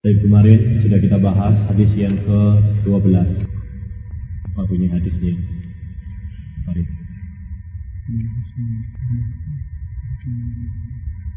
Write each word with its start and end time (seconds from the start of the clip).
Dari 0.00 0.16
kemarin 0.16 0.80
sudah 0.80 0.96
kita 0.96 1.20
bahas 1.20 1.60
hadis 1.68 1.92
yang 1.92 2.16
ke-12. 2.24 3.20
Apa 4.48 4.64
bunyi 4.64 4.88
hadisnya? 4.88 5.36
Mari. 6.64 6.88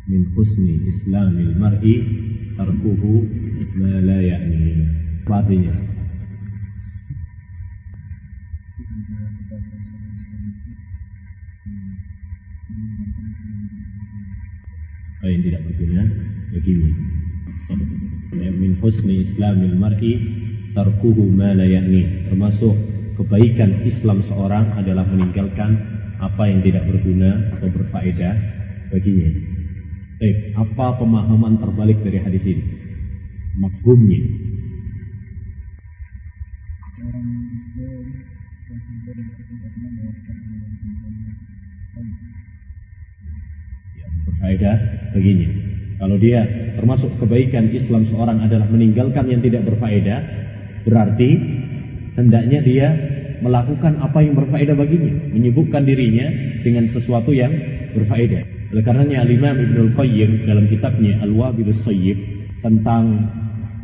Min 0.08 0.24
husni 0.32 0.80
islamil 0.80 1.60
mar'i 1.60 1.96
tarkuhu 2.56 3.28
ma 3.84 4.00
la 4.00 4.24
ya'ni. 4.24 4.88
Apa 5.28 5.44
artinya? 5.44 5.76
Apa 15.20 15.26
yang 15.28 15.42
tidak 15.52 15.62
berguna? 15.68 16.04
Min 17.72 18.76
husni 18.82 19.24
islamil 19.24 19.76
mar'i 19.80 20.14
tarkuhu 20.74 21.30
ma 21.30 21.54
la 21.54 21.64
ya'ni 21.64 22.28
termasuk 22.28 22.76
kebaikan 23.14 23.86
Islam 23.86 24.26
seorang 24.26 24.74
adalah 24.74 25.06
meninggalkan 25.06 25.78
apa 26.18 26.50
yang 26.50 26.66
tidak 26.66 26.90
berguna 26.90 27.54
atau 27.54 27.70
berfaedah 27.70 28.34
baginya. 28.90 29.30
Baik, 30.18 30.38
apa 30.56 30.86
pemahaman 30.98 31.60
terbalik 31.62 32.00
dari 32.02 32.20
hadis 32.22 32.44
ini? 32.48 32.64
Makhumnya. 33.60 34.22
Ya, 43.94 44.08
berfaedah 44.26 44.78
baginya. 45.14 45.50
Kalau 46.00 46.18
dia 46.18 46.44
termasuk 46.76 47.16
kebaikan 47.22 47.70
Islam 47.72 48.10
seorang 48.10 48.42
adalah 48.44 48.68
meninggalkan 48.70 49.30
yang 49.30 49.42
tidak 49.42 49.64
berfaedah, 49.70 50.20
berarti 50.84 51.30
hendaknya 52.18 52.60
dia 52.66 52.88
melakukan 53.44 54.00
apa 54.00 54.24
yang 54.24 54.34
berfaedah 54.40 54.76
baginya, 54.76 55.14
menyibukkan 55.36 55.84
dirinya 55.84 56.28
dengan 56.64 56.88
sesuatu 56.88 57.36
yang 57.36 57.52
berfaedah. 57.94 58.44
Oleh 58.74 58.84
karenanya 58.84 59.22
Al-Imam 59.22 59.56
Ibnu 59.60 59.94
Qayyim 59.94 60.50
dalam 60.50 60.66
kitabnya 60.66 61.22
Al-Wabilus 61.22 61.86
Sayyib 61.86 62.18
tentang 62.66 63.30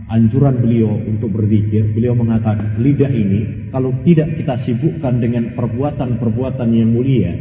anjuran 0.09 0.57
beliau 0.57 0.97
untuk 1.05 1.29
berzikir, 1.29 1.93
beliau 1.93 2.17
mengatakan 2.17 2.81
lidah 2.81 3.13
ini 3.13 3.69
kalau 3.69 3.93
tidak 4.01 4.33
kita 4.33 4.57
sibukkan 4.65 5.21
dengan 5.21 5.53
perbuatan-perbuatan 5.53 6.69
yang 6.73 6.89
mulia, 6.89 7.37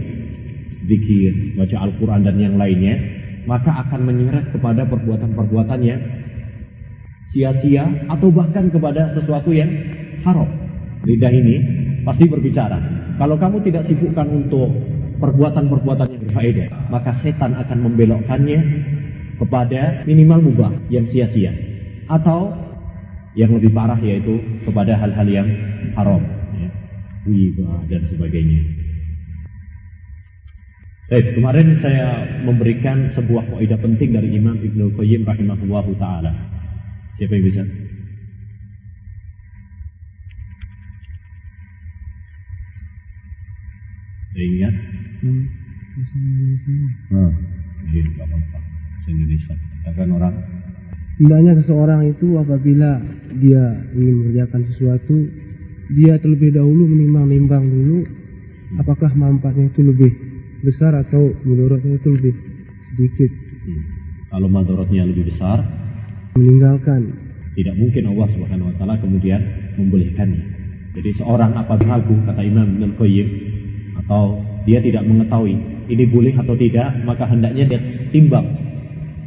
zikir, 0.85 1.57
baca 1.57 1.77
Al-Qur'an 1.89 2.29
dan 2.29 2.37
yang 2.37 2.61
lainnya, 2.61 3.01
maka 3.45 3.71
akan 3.87 4.01
menyeret 4.09 4.51
kepada 4.51 4.89
perbuatan-perbuatan 4.89 5.81
yang 5.85 6.01
sia-sia 7.31 7.85
atau 8.09 8.33
bahkan 8.33 8.73
kepada 8.73 9.13
sesuatu 9.13 9.53
yang 9.53 9.69
haram. 10.25 10.49
Lidah 11.05 11.31
ini 11.31 11.57
pasti 12.03 12.25
berbicara. 12.27 12.81
Kalau 13.21 13.37
kamu 13.37 13.63
tidak 13.69 13.87
sibukkan 13.87 14.27
untuk 14.27 14.73
perbuatan-perbuatan 15.19 16.09
yang 16.09 16.23
berfaedah, 16.31 16.69
maka 16.89 17.11
setan 17.15 17.55
akan 17.59 17.79
membelokkannya 17.91 18.61
kepada 19.39 20.03
minimal 20.07 20.51
mubah 20.51 20.73
yang 20.91 21.07
sia-sia 21.07 21.55
atau 22.11 22.51
yang 23.39 23.55
lebih 23.55 23.71
parah 23.71 23.99
yaitu 24.03 24.43
kepada 24.67 24.99
hal-hal 24.99 25.27
yang 25.29 25.49
haram, 25.95 26.23
ya, 26.59 26.71
dan 27.87 28.03
sebagainya. 28.11 28.78
Baik, 31.09 31.41
kemarin 31.41 31.73
saya 31.81 32.21
memberikan 32.45 33.09
sebuah 33.17 33.57
kaidah 33.57 33.81
penting 33.81 34.13
dari 34.13 34.29
Imam 34.37 34.61
Ibnu 34.61 34.93
Qayyim 34.93 35.25
rahimahullah 35.25 35.89
taala. 35.97 36.29
Siapa 37.17 37.33
yang 37.33 37.45
bisa? 37.49 37.65
Ingat? 44.37 44.75
Hmm, 45.25 45.45
iya, 47.89 48.05
nggak 48.05 48.27
apa-apa. 48.29 48.59
Bahasa 48.61 49.09
Indonesia. 49.09 49.55
Katakan 49.89 50.09
orang. 50.13 50.35
Hendaknya 51.17 51.53
seseorang 51.57 52.01
itu 52.05 52.37
apabila 52.37 53.01
dia 53.33 53.81
ingin 53.97 54.13
mengerjakan 54.13 54.61
sesuatu, 54.77 55.25
dia 55.89 56.21
terlebih 56.21 56.53
dahulu 56.53 56.85
menimbang-nimbang 56.85 57.65
dulu 57.65 58.05
apakah 58.77 59.09
manfaatnya 59.17 59.73
itu 59.73 59.81
lebih 59.81 60.13
besar 60.63 60.93
atau 60.99 61.33
menurutnya 61.47 61.99
itu 61.99 62.09
lebih 62.15 62.35
sedikit. 62.95 63.31
Hmm. 63.67 63.83
Kalau 64.29 64.49
madorotnya 64.51 65.03
lebih 65.09 65.31
besar, 65.31 65.65
meninggalkan. 66.37 67.15
Tidak 67.59 67.75
mungkin 67.75 68.15
Allah 68.15 68.29
Subhanahu 68.31 68.71
Wa 68.71 68.75
Taala 68.79 68.95
kemudian 69.03 69.41
membolehkannya. 69.75 70.43
Jadi 70.99 71.11
seorang 71.19 71.55
apa 71.59 71.75
ragu 71.79 72.15
kata 72.27 72.43
Imam 72.43 72.67
Ibn 72.79 72.95
Qayyim 72.99 73.29
atau 74.05 74.43
dia 74.63 74.79
tidak 74.79 75.07
mengetahui 75.07 75.59
ini 75.89 76.05
boleh 76.05 76.35
atau 76.37 76.55
tidak, 76.55 77.01
maka 77.03 77.25
hendaknya 77.25 77.65
dia 77.65 77.81
timbang 78.13 78.47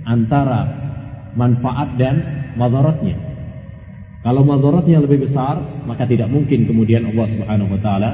antara 0.06 0.68
manfaat 1.34 1.98
dan 1.98 2.16
madorotnya. 2.56 3.18
Kalau 4.22 4.46
madorotnya 4.46 5.02
lebih 5.02 5.26
besar, 5.26 5.58
maka 5.90 6.06
tidak 6.06 6.30
mungkin 6.30 6.70
kemudian 6.70 7.10
Allah 7.10 7.26
Subhanahu 7.34 7.74
wa 7.74 7.80
taala 7.82 8.10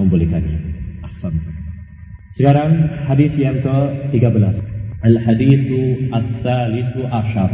membolehkannya. 0.00 0.58
Ahsan. 1.04 1.61
Sekarang 2.32 2.88
hadis 3.04 3.36
yang 3.36 3.60
ke-13. 3.60 4.56
Al-hadisu 5.04 6.08
ats-tsalisu 6.16 7.04
asyar. 7.12 7.52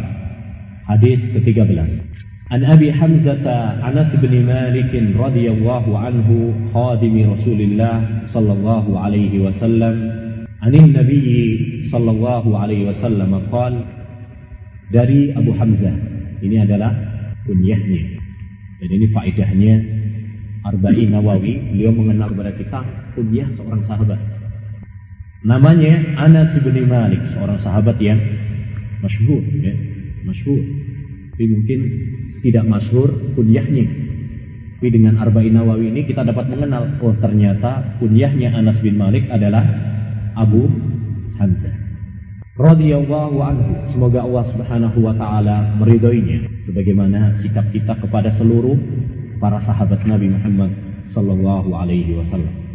Hadis 0.87 1.19
ke-13. 1.34 2.06
An 2.55 2.62
Abi 2.62 2.88
Hamzah 2.94 3.83
Anas 3.83 4.15
bin 4.22 4.33
Malik 4.47 4.94
radhiyallahu 4.94 5.91
anhu 5.99 6.55
khadim 6.71 7.27
Rasulillah 7.27 8.00
sallallahu 8.31 8.97
alaihi 8.97 9.43
wasallam 9.43 9.94
an 10.65 10.72
Nabi 10.72 11.21
sallallahu 11.93 12.49
alaihi 12.56 12.88
wasallam 12.88 13.37
qala 13.53 13.84
dari 14.88 15.37
Abu 15.37 15.53
Hamzah 15.61 15.93
ini 16.41 16.56
adalah 16.56 16.88
kunyahnya 17.44 18.17
dan 18.81 18.88
ini 18.97 19.06
faedahnya 19.12 19.75
Arba'in 20.65 21.12
Nawawi 21.12 21.69
beliau 21.69 21.93
mengenal 21.93 22.33
kepada 22.33 22.53
kita 22.56 22.81
kunyah 23.12 23.49
seorang 23.61 23.84
sahabat 23.84 24.38
Namanya 25.47 26.19
Anas 26.19 26.50
bin 26.59 26.75
Malik, 26.91 27.22
seorang 27.31 27.62
sahabat 27.62 27.94
yang 28.03 28.19
masyhur, 28.99 29.38
ya, 29.62 29.71
masyhur. 30.26 30.59
Tapi 31.34 31.44
mungkin 31.47 31.78
tidak 32.43 32.66
masyhur 32.66 33.15
kunyahnya. 33.38 33.87
Tapi 34.78 34.88
dengan 34.91 35.22
Arba'in 35.22 35.54
Nawawi 35.54 35.94
ini 35.94 36.03
kita 36.06 36.26
dapat 36.26 36.50
mengenal, 36.50 36.91
oh 36.99 37.15
ternyata 37.22 37.87
kunyahnya 38.03 38.50
Anas 38.50 38.82
bin 38.82 38.99
Malik 38.99 39.31
adalah 39.31 39.62
Abu 40.34 40.66
Hamzah. 41.38 41.75
Radiyallahu 42.59 43.38
anhu. 43.38 43.70
Semoga 43.94 44.26
Allah 44.26 44.44
Subhanahu 44.50 44.99
wa 45.06 45.15
taala 45.15 45.78
meridhoinya 45.78 46.50
sebagaimana 46.66 47.38
sikap 47.38 47.70
kita 47.70 47.94
kepada 47.94 48.34
seluruh 48.34 48.75
para 49.38 49.62
sahabat 49.62 50.03
Nabi 50.03 50.34
Muhammad 50.34 50.75
sallallahu 51.15 51.70
alaihi 51.78 52.19
wasallam 52.19 52.68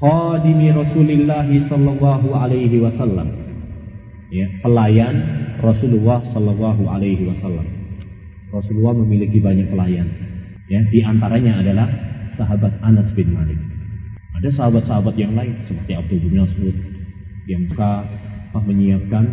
khadimi 0.00 0.72
Rasulullah 0.72 1.46
sallallahu 1.46 2.28
alaihi 2.32 2.82
wasallam. 2.82 3.28
Ya, 4.28 4.46
pelayan 4.60 5.16
Rasulullah 5.62 6.20
sallallahu 6.34 6.82
alaihi 6.90 7.30
wasallam. 7.30 7.66
Rasulullah 8.50 8.94
memiliki 9.00 9.38
banyak 9.40 9.70
pelayan. 9.70 10.08
Ya, 10.66 10.82
di 10.90 11.00
antaranya 11.00 11.62
adalah 11.62 11.88
sahabat 12.34 12.74
Anas 12.82 13.06
bin 13.14 13.32
Malik. 13.32 13.58
Ada 14.36 14.52
sahabat-sahabat 14.52 15.16
yang 15.16 15.32
lain 15.32 15.56
seperti 15.64 15.96
Abdul 15.96 16.20
bin 16.28 16.44
Mas'ud 16.44 16.76
yang 17.48 17.62
suka 17.72 18.04
menyiapkan 18.56 19.24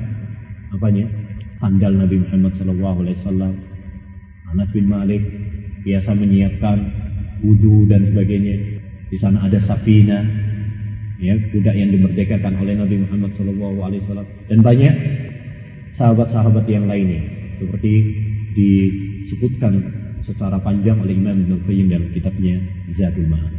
apanya? 0.72 1.08
sandal 1.64 1.96
Nabi 1.96 2.20
Muhammad 2.20 2.60
sallallahu 2.60 2.98
alaihi 3.08 3.18
wasallam. 3.24 3.54
Anas 4.52 4.68
bin 4.76 4.86
Malik 4.92 5.24
biasa 5.88 6.12
menyiapkan 6.12 6.78
wudhu 7.40 7.88
dan 7.88 8.12
sebagainya. 8.12 8.84
Di 9.08 9.16
sana 9.16 9.48
ada 9.48 9.64
safina, 9.64 10.28
ya 11.24 11.40
budak 11.56 11.72
yang 11.72 11.88
dimerdekakan 11.96 12.60
oleh 12.60 12.76
Nabi 12.76 13.00
Muhammad 13.08 13.32
SAW 13.40 14.28
dan 14.52 14.60
banyak 14.60 14.94
sahabat-sahabat 15.96 16.68
yang 16.68 16.84
lainnya 16.84 17.24
seperti 17.64 17.92
disebutkan 18.52 19.80
secara 20.28 20.60
panjang 20.60 21.00
oleh 21.00 21.16
Imam 21.16 21.48
Ibn 21.48 21.64
Qayyim 21.64 21.88
dalam 21.88 22.08
kitabnya 22.12 22.60
Zadul 22.92 23.32
Ma'ad. 23.32 23.54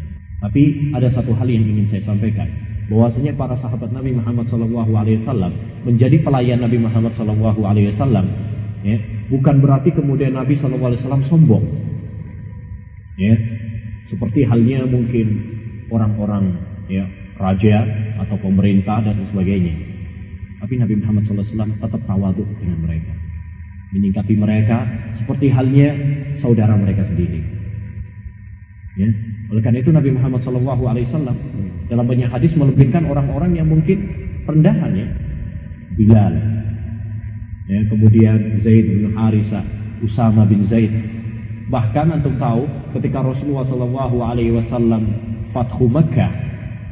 Tapi 0.44 0.92
ada 0.92 1.08
satu 1.08 1.32
hal 1.32 1.48
yang 1.48 1.64
ingin 1.64 1.88
saya 1.88 2.04
sampaikan 2.04 2.52
bahwasanya 2.92 3.32
para 3.32 3.56
sahabat 3.56 3.88
Nabi 3.96 4.12
Muhammad 4.12 4.44
SAW 4.44 5.48
menjadi 5.88 6.20
pelayan 6.20 6.60
Nabi 6.60 6.76
Muhammad 6.84 7.16
SAW 7.16 8.28
ya, 8.84 8.96
bukan 9.32 9.56
berarti 9.64 9.88
kemudian 9.96 10.36
Nabi 10.36 10.52
SAW 10.52 11.24
sombong 11.24 11.64
ya 13.16 13.32
seperti 14.12 14.44
halnya 14.44 14.84
mungkin 14.84 15.40
orang-orang 15.88 16.60
ya 16.92 17.08
raja 17.38 17.82
atau 18.20 18.36
pemerintah 18.38 19.02
dan 19.02 19.16
sebagainya. 19.30 19.74
Tapi 20.62 20.80
Nabi 20.80 20.94
Muhammad 21.02 21.28
SAW 21.28 21.76
tetap 21.76 22.00
tawaduk 22.08 22.48
dengan 22.62 22.78
mereka. 22.88 23.14
menyingkapi 23.94 24.34
mereka 24.34 24.82
seperti 25.14 25.54
halnya 25.54 25.94
saudara 26.42 26.74
mereka 26.74 27.06
sendiri. 27.06 27.46
Ya. 28.98 29.06
Oleh 29.54 29.62
karena 29.62 29.78
itu 29.78 29.94
Nabi 29.94 30.10
Muhammad 30.10 30.42
SAW 30.42 31.30
dalam 31.86 32.06
banyak 32.10 32.26
hadis 32.26 32.58
melebihkan 32.58 33.06
orang-orang 33.06 33.54
yang 33.54 33.70
mungkin 33.70 34.10
rendahan 34.50 34.92
ya. 34.98 35.08
Bilal, 35.94 36.34
ya, 37.70 37.80
kemudian 37.86 38.58
Zaid 38.66 38.82
bin 38.82 39.14
Harisa, 39.14 39.62
Usama 40.02 40.42
bin 40.42 40.66
Zaid. 40.66 40.90
Bahkan 41.70 42.18
antum 42.18 42.34
tahu 42.34 42.66
ketika 42.98 43.22
Rasulullah 43.22 43.62
Shallallahu 43.62 44.16
Alaihi 44.26 44.58
Wasallam 44.58 45.06
Fathu 45.54 45.86
Makkah, 45.86 46.34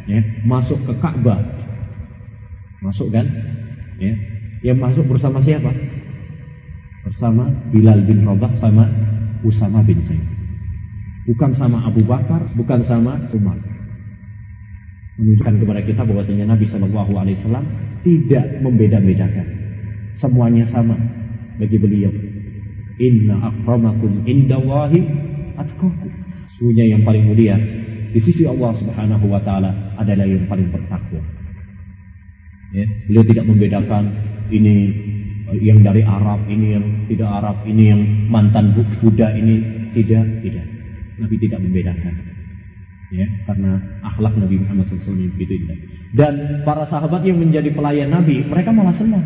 ya, 0.07 0.21
masuk 0.43 0.79
ke 0.87 0.93
Ka'bah, 0.99 1.39
masuk 2.83 3.11
kan? 3.15 3.27
Ya, 4.03 4.15
yang 4.63 4.79
masuk 4.79 5.07
bersama 5.07 5.43
siapa? 5.43 5.71
Bersama 7.03 7.51
Bilal 7.75 8.03
bin 8.07 8.23
Rabah 8.23 8.55
sama 8.59 8.87
Usama 9.43 9.83
bin 9.83 9.99
Zaid. 10.07 10.23
Bukan 11.27 11.55
sama 11.55 11.87
Abu 11.87 12.03
Bakar, 12.03 12.43
bukan 12.55 12.83
sama 12.83 13.19
Umar. 13.35 13.59
Menunjukkan 15.19 15.55
kepada 15.63 15.81
kita 15.87 16.03
bahwasanya 16.03 16.51
Nabi 16.51 16.67
Shallallahu 16.67 17.13
Alaihi 17.15 17.39
Wasallam 17.43 17.67
tidak 18.03 18.47
membeda-bedakan. 18.63 19.47
Semuanya 20.19 20.67
sama 20.71 20.99
bagi 21.59 21.79
beliau. 21.79 22.11
Inna 22.99 23.51
akramakum 23.51 24.23
indawahi 24.27 25.03
atqakum. 25.59 26.11
Sesungguhnya 26.55 26.95
yang 26.95 27.03
paling 27.03 27.27
mulia 27.27 27.59
di 28.13 28.21
sisi 28.21 28.45
Allah 28.45 28.77
Subhanahu 28.77 29.25
wa 29.27 29.41
taala 29.41 29.73
adalah 29.97 30.29
yang 30.29 30.45
paling 30.45 30.69
bertakwa. 30.69 31.21
Ya, 32.73 32.85
beliau 33.09 33.25
tidak 33.25 33.45
membedakan 33.49 34.05
ini 34.53 34.93
yang 35.61 35.85
dari 35.85 36.01
Arab, 36.05 36.45
ini 36.49 36.67
yang 36.77 36.85
tidak 37.09 37.29
Arab, 37.29 37.57
ini 37.69 37.83
yang 37.93 38.01
mantan 38.33 38.73
Buddha, 38.73 39.33
ini 39.37 39.61
tidak, 39.93 40.25
tidak. 40.41 40.65
Nabi 41.21 41.37
tidak 41.37 41.61
membedakan. 41.61 42.15
Ya, 43.13 43.29
karena 43.45 43.77
akhlak 44.01 44.33
Nabi 44.41 44.57
Muhammad 44.65 44.89
SAW 44.89 45.29
begitu 45.37 45.61
indah. 45.61 45.79
Dan 46.17 46.65
para 46.65 46.89
sahabat 46.89 47.25
yang 47.29 47.37
menjadi 47.37 47.69
pelayan 47.73 48.09
Nabi, 48.09 48.41
mereka 48.45 48.73
malah 48.73 48.97
senang. 48.97 49.25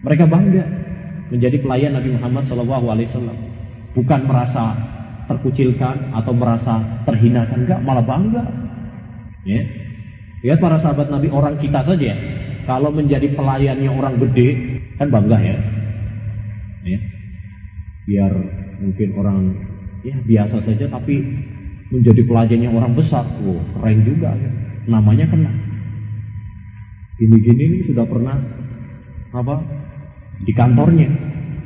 Mereka 0.00 0.24
bangga 0.24 0.64
menjadi 1.28 1.56
pelayan 1.60 1.92
Nabi 1.96 2.16
Muhammad 2.16 2.48
SAW. 2.48 3.36
Bukan 3.92 4.20
merasa 4.24 4.72
terkucilkan 5.32 6.12
atau 6.12 6.32
merasa 6.36 6.84
terhinakan, 7.08 7.64
enggak, 7.64 7.80
malah 7.80 8.04
bangga. 8.04 8.44
Ya. 9.48 9.62
Lihat 10.44 10.58
para 10.60 10.76
sahabat 10.78 11.08
Nabi 11.08 11.32
orang 11.32 11.56
kita 11.56 11.80
saja, 11.80 12.12
kalau 12.68 12.92
menjadi 12.92 13.32
pelayannya 13.32 13.90
orang 13.90 14.20
gede, 14.20 14.78
kan 15.00 15.08
bangga 15.08 15.38
ya. 15.40 15.56
ya. 16.84 16.98
Biar 18.04 18.32
mungkin 18.82 19.08
orang 19.16 19.38
ya 20.02 20.18
biasa 20.18 20.66
saja 20.66 20.90
tapi 20.90 21.22
menjadi 21.94 22.22
pelajarnya 22.26 22.68
orang 22.72 22.92
besar, 22.92 23.24
wow, 23.44 23.60
keren 23.78 23.98
juga 24.04 24.34
ya. 24.34 24.50
Namanya 24.90 25.30
kena. 25.30 25.52
Gini-gini 27.20 27.62
ini 27.62 27.78
sudah 27.86 28.02
pernah 28.08 28.34
apa 29.32 29.62
di 30.42 30.52
kantornya 30.52 31.08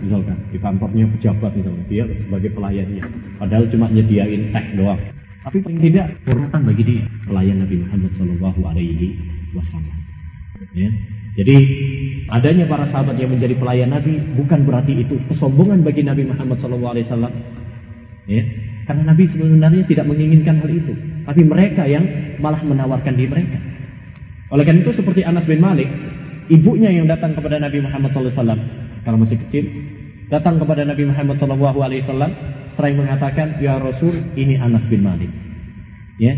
misalkan 0.02 0.36
di 0.52 0.58
kantornya 0.60 1.04
pejabat 1.16 1.52
misalkan 1.56 1.84
dia 1.88 2.04
sebagai 2.04 2.50
pelayannya 2.52 3.04
padahal 3.40 3.64
cuma 3.70 3.86
nyediain 3.88 4.52
teh 4.52 4.66
doang. 4.76 5.00
Tapi 5.46 5.62
paling 5.62 5.78
tidak 5.78 6.06
kehormatan 6.26 6.60
bagi 6.66 6.82
dia 6.82 7.02
pelayan 7.22 7.56
Nabi 7.62 7.76
Muhammad 7.86 8.10
Shallallahu 8.18 8.60
Alaihi 8.66 9.14
Wasallam. 9.54 9.96
Ya. 10.74 10.90
Jadi 11.36 11.56
adanya 12.32 12.64
para 12.64 12.88
sahabat 12.88 13.20
yang 13.20 13.28
menjadi 13.28 13.54
pelayan 13.60 13.92
Nabi 13.92 14.16
bukan 14.40 14.64
berarti 14.64 15.04
itu 15.04 15.20
kesombongan 15.28 15.84
bagi 15.84 16.00
Nabi 16.00 16.24
Muhammad 16.24 16.56
SAW. 16.56 16.96
Ya, 18.26 18.42
karena 18.88 19.12
Nabi 19.12 19.28
sebenarnya 19.28 19.84
tidak 19.86 20.08
menginginkan 20.08 20.58
hal 20.64 20.70
itu, 20.72 20.96
tapi 21.28 21.46
mereka 21.46 21.84
yang 21.86 22.02
malah 22.40 22.58
menawarkan 22.64 23.14
diri 23.14 23.28
mereka. 23.28 23.60
Oleh 24.50 24.64
karena 24.64 24.82
itu 24.82 24.96
seperti 24.96 25.22
Anas 25.22 25.46
bin 25.46 25.60
Malik, 25.62 25.86
ibunya 26.50 26.90
yang 26.90 27.06
datang 27.06 27.36
kepada 27.36 27.60
Nabi 27.60 27.84
Muhammad 27.84 28.10
SAW 28.16 28.58
kalau 29.06 29.22
masih 29.22 29.38
kecil, 29.46 29.70
datang 30.26 30.58
kepada 30.58 30.82
Nabi 30.82 31.06
Muhammad 31.06 31.38
SAW, 31.38 32.34
sering 32.74 32.98
mengatakan, 32.98 33.62
Ya 33.62 33.78
Rasul, 33.78 34.18
ini 34.34 34.58
Anas 34.58 34.82
bin 34.90 35.06
Malik. 35.06 35.30
Ya, 36.18 36.34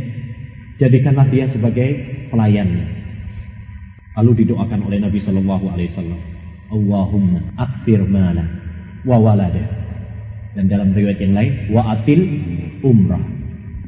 jadikanlah 0.76 1.32
dia 1.32 1.48
sebagai 1.48 1.96
pelayannya. 2.28 2.84
Lalu 4.20 4.44
didoakan 4.44 4.84
oleh 4.84 5.00
Nabi 5.00 5.16
Alaihi 5.16 5.88
Wasallam, 5.96 6.20
Allahumma 6.68 7.40
aksir 7.56 8.04
mala 8.04 8.44
wa 9.08 9.16
walada. 9.16 9.64
Dan 10.52 10.68
dalam 10.68 10.92
riwayat 10.92 11.24
yang 11.24 11.32
lain, 11.32 11.72
wa 11.72 11.96
atil 11.96 12.20
umrah. 12.84 13.24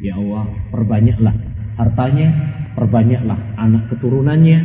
Ya 0.00 0.17
Allah, 0.17 0.49
perbanyaklah 0.73 1.35
hartanya, 1.76 2.33
perbanyaklah 2.73 3.37
anak 3.61 3.93
keturunannya, 3.93 4.59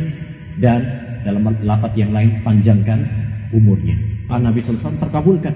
dan 0.56 0.80
dalam 1.20 1.52
lafaz 1.60 1.92
yang 1.98 2.16
lain 2.16 2.40
panjangkan 2.40 3.25
umurnya. 3.54 3.96
Ah, 4.26 4.42
Nabi 4.42 4.62
SAW 4.62 4.98
terkabulkan. 4.98 5.54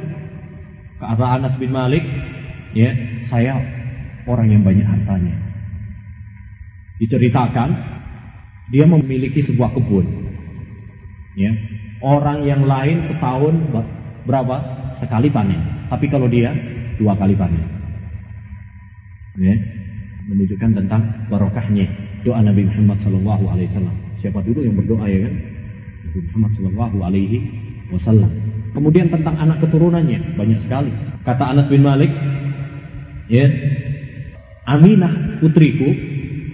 Ke 1.01 1.05
arah 1.05 1.41
Anas 1.41 1.57
bin 1.57 1.73
Malik, 1.73 2.05
ya 2.77 2.93
saya 3.27 3.57
orang 4.29 4.53
yang 4.53 4.63
banyak 4.63 4.85
hartanya. 4.85 5.35
Diceritakan 7.01 7.73
dia 8.69 8.85
memiliki 8.85 9.41
sebuah 9.41 9.73
kebun. 9.73 10.07
Ya. 11.35 11.57
Orang 12.01 12.45
yang 12.49 12.65
lain 12.65 13.05
setahun 13.05 13.55
berapa? 14.25 14.57
Sekali 15.01 15.33
panen. 15.33 15.89
Tapi 15.89 16.13
kalau 16.13 16.29
dia 16.29 16.53
dua 17.01 17.17
kali 17.17 17.33
panen. 17.33 17.65
Ya. 19.41 19.57
Menunjukkan 20.29 20.71
tentang 20.85 21.03
barokahnya 21.33 21.89
doa 22.23 22.45
Nabi 22.45 22.69
Muhammad 22.69 23.01
Sallallahu 23.01 23.45
Alaihi. 23.49 23.69
Siapa 24.21 24.45
dulu 24.45 24.61
yang 24.61 24.77
berdoa 24.77 25.09
ya 25.09 25.25
kan? 25.25 25.35
Nabi 26.05 26.19
Muhammad 26.29 26.51
Sallallahu 26.61 26.99
Alaihi 27.01 27.39
Wasallam. 27.93 28.31
Kemudian 28.71 29.11
tentang 29.11 29.35
anak 29.35 29.59
keturunannya 29.67 30.39
banyak 30.39 30.63
sekali. 30.63 30.95
Kata 31.27 31.51
Anas 31.51 31.67
bin 31.67 31.83
Malik, 31.83 32.11
ya, 33.27 33.51
Aminah 34.67 35.43
putriku 35.43 35.91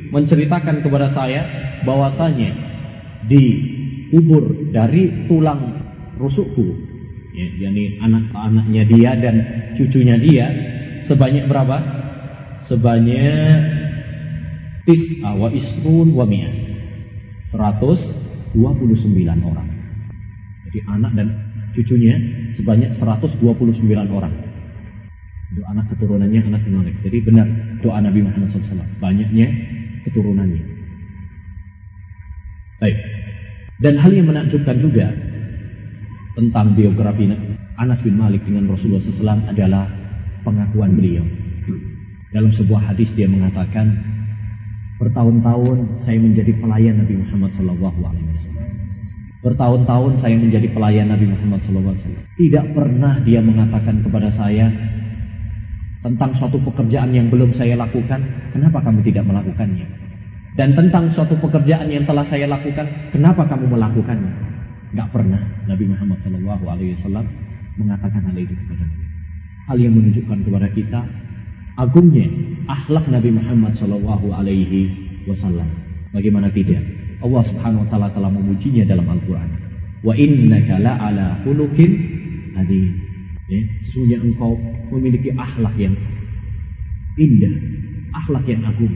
menceritakan 0.09 0.81
kepada 0.81 1.13
saya 1.13 1.45
bahwasanya 1.85 2.57
di 3.29 3.45
kubur 4.09 4.73
dari 4.73 5.29
tulang 5.29 5.77
rusukku, 6.17 6.67
ya, 7.37 7.69
yakni 7.69 8.01
anak-anaknya 8.01 8.83
dia 8.89 9.11
dan 9.21 9.37
cucunya 9.77 10.17
dia 10.17 10.47
sebanyak 11.05 11.45
berapa? 11.45 11.77
Sebanyak 12.65 13.61
tis'a 14.89 15.37
wa 15.37 15.53
isrun 15.53 16.17
wa 16.17 16.25
mi'ah. 16.25 16.55
129 17.53 18.57
orang. 19.45 19.76
Jadi 20.77 20.93
anak 20.93 21.17
dan 21.17 21.33
cucunya 21.73 22.21
sebanyak 22.53 22.93
129 22.93 23.41
orang. 24.13 24.29
Itu 25.57 25.65
anak 25.73 25.89
keturunannya 25.89 26.53
anak 26.53 26.69
Malik. 26.69 27.01
Jadi 27.01 27.17
benar 27.25 27.49
doa 27.81 27.97
Nabi 28.05 28.21
Muhammad 28.21 28.53
SAW. 28.53 28.85
Banyaknya 29.01 29.49
keturunannya. 30.05 30.61
Baik. 32.77 32.97
Dan 33.81 33.97
hal 33.97 34.13
yang 34.13 34.29
menakjubkan 34.29 34.77
juga 34.77 35.17
tentang 36.37 36.77
biografi 36.77 37.25
Anas 37.81 38.05
bin 38.05 38.21
Malik 38.21 38.45
dengan 38.45 38.69
Rasulullah 38.69 39.01
SAW 39.01 39.49
adalah 39.49 39.89
pengakuan 40.45 40.93
beliau. 40.93 41.25
Dalam 42.37 42.53
sebuah 42.53 42.93
hadis 42.93 43.09
dia 43.17 43.25
mengatakan, 43.25 43.97
bertahun-tahun 45.01 46.05
saya 46.05 46.21
menjadi 46.21 46.53
pelayan 46.61 47.01
Nabi 47.01 47.17
Muhammad 47.17 47.57
SAW. 47.57 48.56
Bertahun-tahun 49.47 50.19
saya 50.19 50.35
menjadi 50.35 50.67
pelayan 50.75 51.07
Nabi 51.07 51.31
Muhammad 51.31 51.63
SAW. 51.63 51.95
Tidak 52.35 52.75
pernah 52.75 53.15
dia 53.23 53.39
mengatakan 53.39 54.03
kepada 54.03 54.27
saya 54.27 54.67
tentang 56.03 56.35
suatu 56.35 56.59
pekerjaan 56.67 57.15
yang 57.15 57.31
belum 57.31 57.55
saya 57.55 57.79
lakukan, 57.79 58.27
kenapa 58.51 58.83
kamu 58.83 59.07
tidak 59.07 59.23
melakukannya? 59.23 59.87
Dan 60.59 60.75
tentang 60.75 61.07
suatu 61.15 61.39
pekerjaan 61.39 61.87
yang 61.87 62.03
telah 62.03 62.27
saya 62.27 62.51
lakukan, 62.51 62.91
kenapa 63.15 63.47
kamu 63.47 63.71
melakukannya? 63.71 64.35
Gak 64.99 65.15
pernah 65.15 65.39
Nabi 65.71 65.95
Muhammad 65.95 66.19
SAW 66.27 67.23
mengatakan 67.79 68.27
hal 68.27 68.35
itu 68.35 68.51
kepada 68.51 68.83
Nabi. 68.83 68.99
Hal 69.71 69.77
yang 69.79 69.95
menunjukkan 69.95 70.39
kepada 70.43 70.69
kita 70.75 71.01
agungnya 71.79 72.27
akhlak 72.67 73.07
Nabi 73.07 73.31
Muhammad 73.31 73.79
SAW. 73.79 75.71
Bagaimana 76.11 76.51
tidak? 76.51 77.06
Allah 77.23 77.43
Subhanahu 77.49 77.85
Wa 77.85 77.89
Taala 77.89 78.09
telah 78.13 78.31
memujinya 78.33 78.85
dalam 78.85 79.07
Al-Quran. 79.09 79.51
Wa 80.05 80.13
innaka 80.13 80.75
la'ala 80.81 81.41
hulukin 81.43 81.91
adi. 82.57 82.93
Ya, 83.47 83.63
sesungguhnya 83.87 84.19
engkau 84.27 84.59
memiliki 84.91 85.31
akhlak 85.31 85.75
yang 85.79 85.95
indah, 87.15 87.55
akhlak 88.11 88.45
yang 88.51 88.63
agung. 88.67 88.93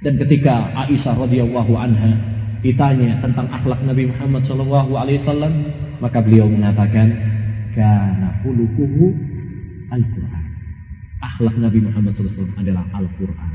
Dan 0.00 0.16
ketika 0.16 0.72
Aisyah 0.88 1.28
radhiyallahu 1.28 1.72
anha 1.76 2.16
ditanya 2.64 3.20
tentang 3.20 3.44
akhlak 3.52 3.84
Nabi 3.84 4.08
Muhammad 4.08 4.42
sallallahu 4.48 4.96
alaihi 4.96 5.20
wasallam, 5.20 5.52
maka 6.00 6.18
beliau 6.24 6.48
mengatakan, 6.48 7.12
kana 7.76 8.40
khuluquhu 8.40 9.12
Al-Quran. 9.92 10.44
Akhlak 11.20 11.56
Nabi 11.60 11.84
Muhammad 11.84 12.16
SAW 12.16 12.48
adalah 12.56 12.84
Al-Quran. 12.96 13.52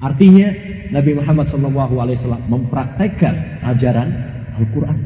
Artinya 0.00 0.48
Nabi 0.96 1.12
Muhammad 1.12 1.46
SAW 1.52 2.40
mempraktekkan 2.48 3.60
ajaran 3.60 4.08
Al-Quran. 4.56 4.96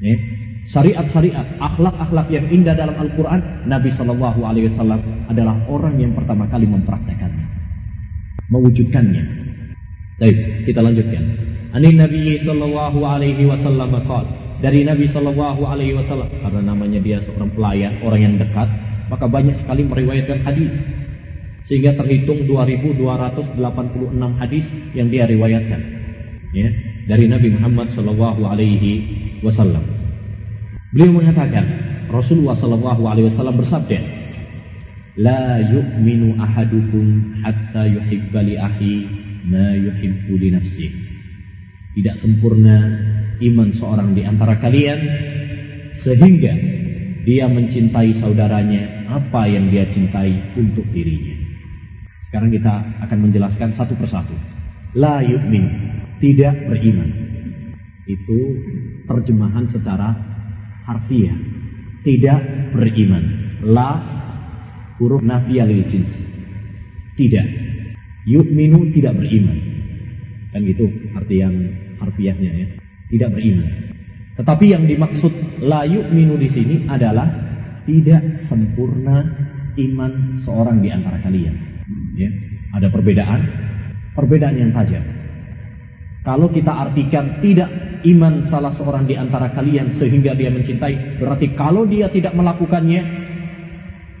Ya. 0.00 0.16
Syariat-syariat, 0.64 1.60
akhlak-akhlak 1.60 2.32
yang 2.32 2.48
indah 2.48 2.72
dalam 2.72 2.96
Al-Quran, 2.96 3.68
Nabi 3.68 3.92
Wasallam 3.92 5.00
adalah 5.28 5.60
orang 5.68 6.00
yang 6.00 6.16
pertama 6.16 6.48
kali 6.48 6.64
mempraktekannya, 6.64 7.46
mewujudkannya. 8.48 9.24
Baik, 10.18 10.64
kita 10.64 10.80
lanjutkan. 10.80 11.22
Ani 11.76 11.92
Nabi 11.92 12.40
Shallallahu 12.40 12.96
Alaihi 13.04 13.44
dari 14.64 14.88
Nabi 14.88 15.04
Shallallahu 15.04 15.62
Alaihi 15.68 15.92
Wasallam 16.00 16.32
karena 16.40 16.60
namanya 16.64 17.00
dia 17.04 17.20
seorang 17.20 17.52
pelayan, 17.52 17.92
orang 18.00 18.20
yang 18.24 18.34
dekat, 18.40 18.68
maka 19.12 19.28
banyak 19.28 19.60
sekali 19.60 19.84
meriwayatkan 19.84 20.48
hadis 20.48 20.72
sehingga 21.64 21.96
terhitung 21.96 22.44
2286 22.44 23.56
hadis 24.40 24.66
yang 24.92 25.08
dia 25.08 25.24
riwayatkan 25.24 25.80
ya 26.52 26.68
dari 27.04 27.28
Nabi 27.28 27.52
Muhammad 27.52 27.92
Shallallahu 27.92 28.42
Alaihi 28.48 28.92
Wasallam. 29.44 29.84
Beliau 30.94 31.10
mengatakan 31.10 31.64
Rasulullah 32.08 32.56
Shallallahu 32.56 33.02
Alaihi 33.04 33.26
Wasallam 33.28 33.58
bersabda, 33.60 34.00
La 35.20 35.62
yu'minu 35.62 36.38
ahadukum 36.38 37.38
hatta 37.42 37.86
yuhibba 37.86 38.40
li 38.42 38.54
ahi 38.58 38.94
ma 39.46 39.74
yuhibbu 39.74 40.32
li. 40.38 40.50
Tidak 41.94 42.16
sempurna 42.18 42.90
iman 43.38 43.68
seorang 43.70 44.14
di 44.14 44.26
antara 44.26 44.58
kalian 44.58 44.98
sehingga 45.94 46.54
dia 47.22 47.46
mencintai 47.46 48.10
saudaranya 48.18 49.06
apa 49.08 49.46
yang 49.46 49.70
dia 49.70 49.86
cintai 49.86 50.34
untuk 50.58 50.84
dirinya. 50.90 51.43
Sekarang 52.34 52.50
kita 52.50 52.82
akan 52.98 53.30
menjelaskan 53.30 53.78
satu 53.78 53.94
persatu. 53.94 54.34
La 54.98 55.22
yu'min, 55.22 55.70
tidak 56.18 56.66
beriman. 56.66 57.06
Itu 58.10 58.58
terjemahan 59.06 59.70
secara 59.70 60.18
harfiah. 60.82 61.38
Tidak 62.02 62.74
beriman. 62.74 63.22
La 63.62 64.02
huruf 64.98 65.22
nafiyah 65.22 65.62
lil 65.62 65.86
jins. 65.86 66.10
Tidak. 67.14 67.46
Yu'minu 68.26 68.90
tidak 68.90 69.14
beriman. 69.14 69.54
Kan 70.50 70.66
gitu 70.66 70.90
arti 71.14 71.38
yang 71.38 71.54
harfiahnya 72.02 72.50
ya 72.50 72.66
tidak 73.14 73.30
beriman. 73.30 73.94
Tetapi 74.34 74.74
yang 74.74 74.90
dimaksud 74.90 75.62
la 75.62 75.86
yu'minu 75.86 76.34
di 76.34 76.50
sini 76.50 76.76
adalah 76.90 77.30
tidak 77.86 78.42
sempurna 78.42 79.22
iman 79.78 80.42
seorang 80.42 80.82
di 80.82 80.90
antara 80.90 81.22
kalian. 81.22 81.73
Ya, 82.14 82.30
ada 82.70 82.88
perbedaan, 82.94 83.40
perbedaan 84.14 84.54
yang 84.54 84.70
tajam. 84.70 85.02
Kalau 86.24 86.48
kita 86.48 86.72
artikan 86.72 87.42
tidak 87.44 87.68
iman 88.06 88.46
salah 88.48 88.72
seorang 88.72 89.04
di 89.04 89.18
antara 89.18 89.52
kalian 89.52 89.92
sehingga 89.92 90.32
dia 90.32 90.48
mencintai, 90.48 91.20
berarti 91.20 91.52
kalau 91.52 91.84
dia 91.84 92.08
tidak 92.08 92.32
melakukannya 92.32 93.02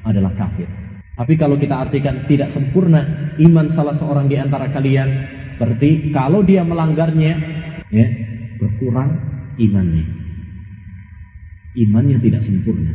adalah 0.04 0.34
kafir. 0.36 0.68
Tapi 1.14 1.38
kalau 1.38 1.54
kita 1.54 1.86
artikan 1.86 2.26
tidak 2.26 2.50
sempurna 2.50 3.32
iman 3.38 3.70
salah 3.70 3.94
seorang 3.94 4.26
di 4.26 4.36
antara 4.36 4.66
kalian, 4.68 5.08
berarti 5.56 6.10
kalau 6.10 6.42
dia 6.42 6.66
melanggarnya, 6.66 7.32
ya, 7.88 8.06
berkurang 8.58 9.14
imannya. 9.56 10.04
Imannya 11.78 12.18
tidak 12.18 12.42
sempurna. 12.42 12.90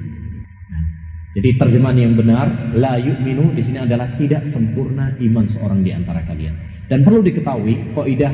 Jadi 1.30 1.62
terjemahan 1.62 1.98
yang 1.98 2.14
benar, 2.18 2.74
la 2.74 2.98
yu'minu 2.98 3.54
di 3.54 3.62
sini 3.62 3.78
adalah 3.86 4.10
tidak 4.18 4.50
sempurna 4.50 5.14
iman 5.14 5.46
seorang 5.46 5.86
di 5.86 5.94
antara 5.94 6.26
kalian. 6.26 6.58
Dan 6.90 7.06
perlu 7.06 7.22
diketahui, 7.22 7.94
kaidah 7.94 8.34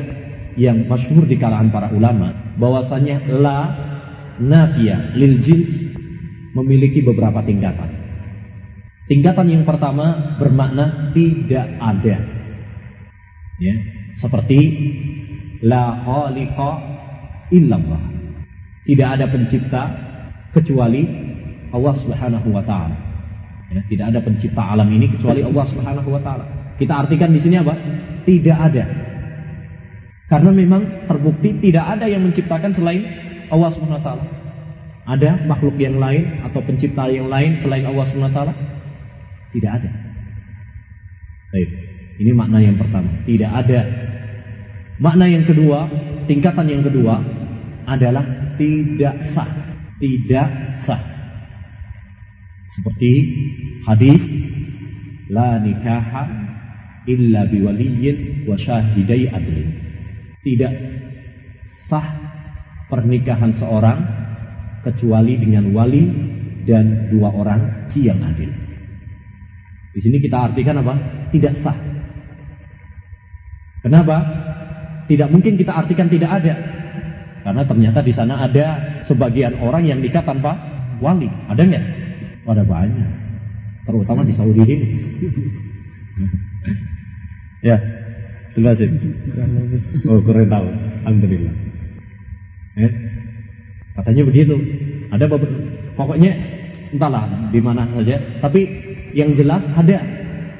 yang 0.55 0.87
masyhur 0.87 1.27
di 1.27 1.35
kalangan 1.35 1.75
para 1.75 1.91
ulama, 1.91 2.31
bahwasanya 2.55 3.19
la 3.35 3.59
nafia 4.39 5.11
lil 5.19 5.43
jins 5.43 5.91
memiliki 6.55 7.03
beberapa 7.03 7.43
tingkatan. 7.43 7.91
Tingkatan 9.11 9.47
yang 9.51 9.63
pertama 9.67 10.39
bermakna 10.39 11.11
tidak 11.11 11.67
ada. 11.77 12.15
Ya, 13.59 13.75
seperti 14.23 14.59
la 15.67 15.99
khaliqa 15.99 16.71
illallah. 17.51 18.01
Tidak 18.87 19.09
ada 19.19 19.25
pencipta 19.27 19.83
kecuali 20.55 21.24
Allah 21.75 21.93
Subhanahu 21.99 22.47
wa 22.55 22.63
taala. 22.63 22.95
Ya, 23.75 23.81
tidak 23.91 24.05
ada 24.15 24.19
pencipta 24.23 24.63
alam 24.63 24.87
ini 24.87 25.11
kecuali 25.11 25.43
Allah 25.43 25.65
Subhanahu 25.67 26.09
wa 26.09 26.21
taala. 26.23 26.45
Kita 26.79 27.03
artikan 27.03 27.35
di 27.35 27.39
sini 27.43 27.59
apa? 27.59 27.75
Tidak 28.23 28.57
ada. 28.57 28.83
Karena 30.25 30.49
memang 30.49 31.05
terbukti 31.05 31.59
tidak 31.59 31.99
ada 31.99 32.07
yang 32.07 32.23
menciptakan 32.23 32.71
selain 32.71 33.03
Allah 33.51 33.69
Subhanahu 33.75 33.99
wa 33.99 34.05
taala. 34.05 34.25
Ada 35.05 35.45
makhluk 35.45 35.77
yang 35.77 36.01
lain 36.01 36.41
atau 36.41 36.65
pencipta 36.65 37.05
yang 37.11 37.29
lain 37.29 37.59
selain 37.61 37.85
Allah 37.85 38.05
Subhanahu 38.09 38.31
wa 38.31 38.35
taala? 38.35 38.53
Tidak 39.53 39.71
ada. 39.71 39.89
Baik. 41.53 41.69
Ini 42.15 42.31
makna 42.31 42.63
yang 42.63 42.79
pertama, 42.79 43.11
tidak 43.27 43.51
ada. 43.51 43.81
Makna 45.03 45.27
yang 45.27 45.43
kedua, 45.43 45.91
tingkatan 46.31 46.71
yang 46.71 46.83
kedua 46.87 47.19
adalah 47.83 48.23
tidak 48.55 49.19
sah, 49.27 49.51
tidak 49.99 50.47
sah. 50.79 51.14
Seperti 52.75 53.11
hadis 53.87 54.19
la 55.31 55.55
nikaha 55.63 56.27
illa 57.07 57.47
biwaliyin 57.47 58.43
wa 58.43 58.59
syahidai 58.59 59.31
adlin. 59.31 59.69
Tidak 60.43 60.73
sah 61.87 62.07
pernikahan 62.91 63.55
seorang 63.55 63.99
kecuali 64.83 65.39
dengan 65.39 65.71
wali 65.73 66.03
dan 66.67 67.09
dua 67.09 67.31
orang 67.31 67.87
yang 67.95 68.19
adil. 68.19 68.51
Di 69.95 69.99
sini 70.03 70.19
kita 70.19 70.51
artikan 70.51 70.83
apa? 70.83 70.99
Tidak 71.31 71.53
sah. 71.55 71.77
Kenapa? 73.79 74.17
Tidak 75.07 75.31
mungkin 75.31 75.55
kita 75.55 75.71
artikan 75.71 76.11
tidak 76.11 76.43
ada. 76.43 76.53
Karena 77.45 77.63
ternyata 77.63 78.03
di 78.03 78.11
sana 78.11 78.43
ada 78.43 78.65
sebagian 79.07 79.63
orang 79.63 79.87
yang 79.87 80.03
nikah 80.03 80.25
tanpa 80.27 80.59
wali. 80.99 81.31
Ada 81.47 81.61
nggak? 81.63 82.04
Oh, 82.45 82.53
ada 82.53 82.61
banyak. 82.61 83.11
Terutama 83.85 84.21
di 84.21 84.33
Saudi 84.33 84.61
ini. 84.61 84.87
ya, 87.65 87.77
jelasin. 88.53 88.93
Oh, 90.05 90.21
kurang 90.21 90.49
tahu. 90.49 90.67
Alhamdulillah. 91.05 91.55
Eh, 92.75 92.91
katanya 93.97 94.23
begitu. 94.29 94.55
Ada 95.09 95.25
beberapa, 95.25 95.57
pokoknya 95.97 96.31
entahlah 96.93 97.25
di 97.49 97.59
mana 97.61 97.89
saja. 97.97 98.21
Tapi 98.41 98.61
yang 99.17 99.33
jelas 99.33 99.65
ada 99.73 100.01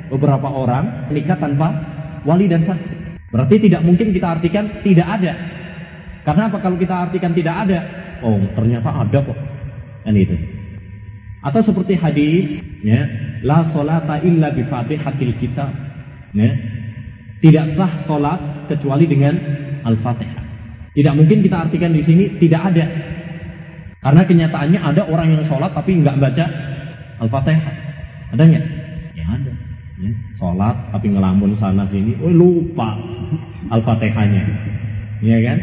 beberapa 0.10 0.48
orang 0.50 1.10
nikah 1.14 1.38
tanpa 1.38 1.70
wali 2.26 2.50
dan 2.50 2.66
saksi. 2.66 2.96
Berarti 3.30 3.56
tidak 3.68 3.82
mungkin 3.86 4.10
kita 4.10 4.38
artikan 4.42 4.82
tidak 4.82 5.08
ada. 5.22 5.34
Karena 6.26 6.50
apa 6.50 6.58
kalau 6.58 6.78
kita 6.82 7.10
artikan 7.10 7.36
tidak 7.38 7.68
ada? 7.68 7.80
Oh, 8.26 8.42
ternyata 8.58 8.90
ada 8.90 9.20
kok. 9.22 9.38
Kan 10.02 10.16
itu. 10.18 10.55
Atau 11.46 11.62
seperti 11.62 11.94
hadis, 11.94 12.58
ya, 12.82 13.06
la 13.46 13.62
solata 13.70 14.18
illa 14.26 14.50
bi 14.50 14.66
fatihatil 14.66 15.38
kitab. 15.38 15.70
Ya. 16.34 16.50
Tidak 17.38 17.66
sah 17.78 17.94
solat 18.10 18.66
kecuali 18.66 19.06
dengan 19.06 19.38
al-fatihah. 19.86 20.42
Tidak 20.98 21.14
mungkin 21.14 21.46
kita 21.46 21.70
artikan 21.70 21.94
di 21.94 22.02
sini 22.02 22.42
tidak 22.42 22.74
ada. 22.74 22.86
Karena 24.02 24.22
kenyataannya 24.26 24.80
ada 24.82 25.06
orang 25.06 25.38
yang 25.38 25.44
sholat 25.46 25.70
tapi 25.78 26.02
nggak 26.02 26.18
baca 26.18 26.46
al-fatihah. 27.22 27.76
Ada 28.34 28.44
nggak? 28.50 28.66
Ya 29.14 29.26
ada. 29.30 29.52
Ya, 30.02 30.12
sholat 30.42 30.76
tapi 30.90 31.14
ngelamun 31.14 31.54
sana 31.62 31.86
sini, 31.86 32.18
oh 32.26 32.34
lupa 32.34 32.98
al-fatihahnya, 33.74 34.44
ya 35.22 35.38
kan? 35.46 35.58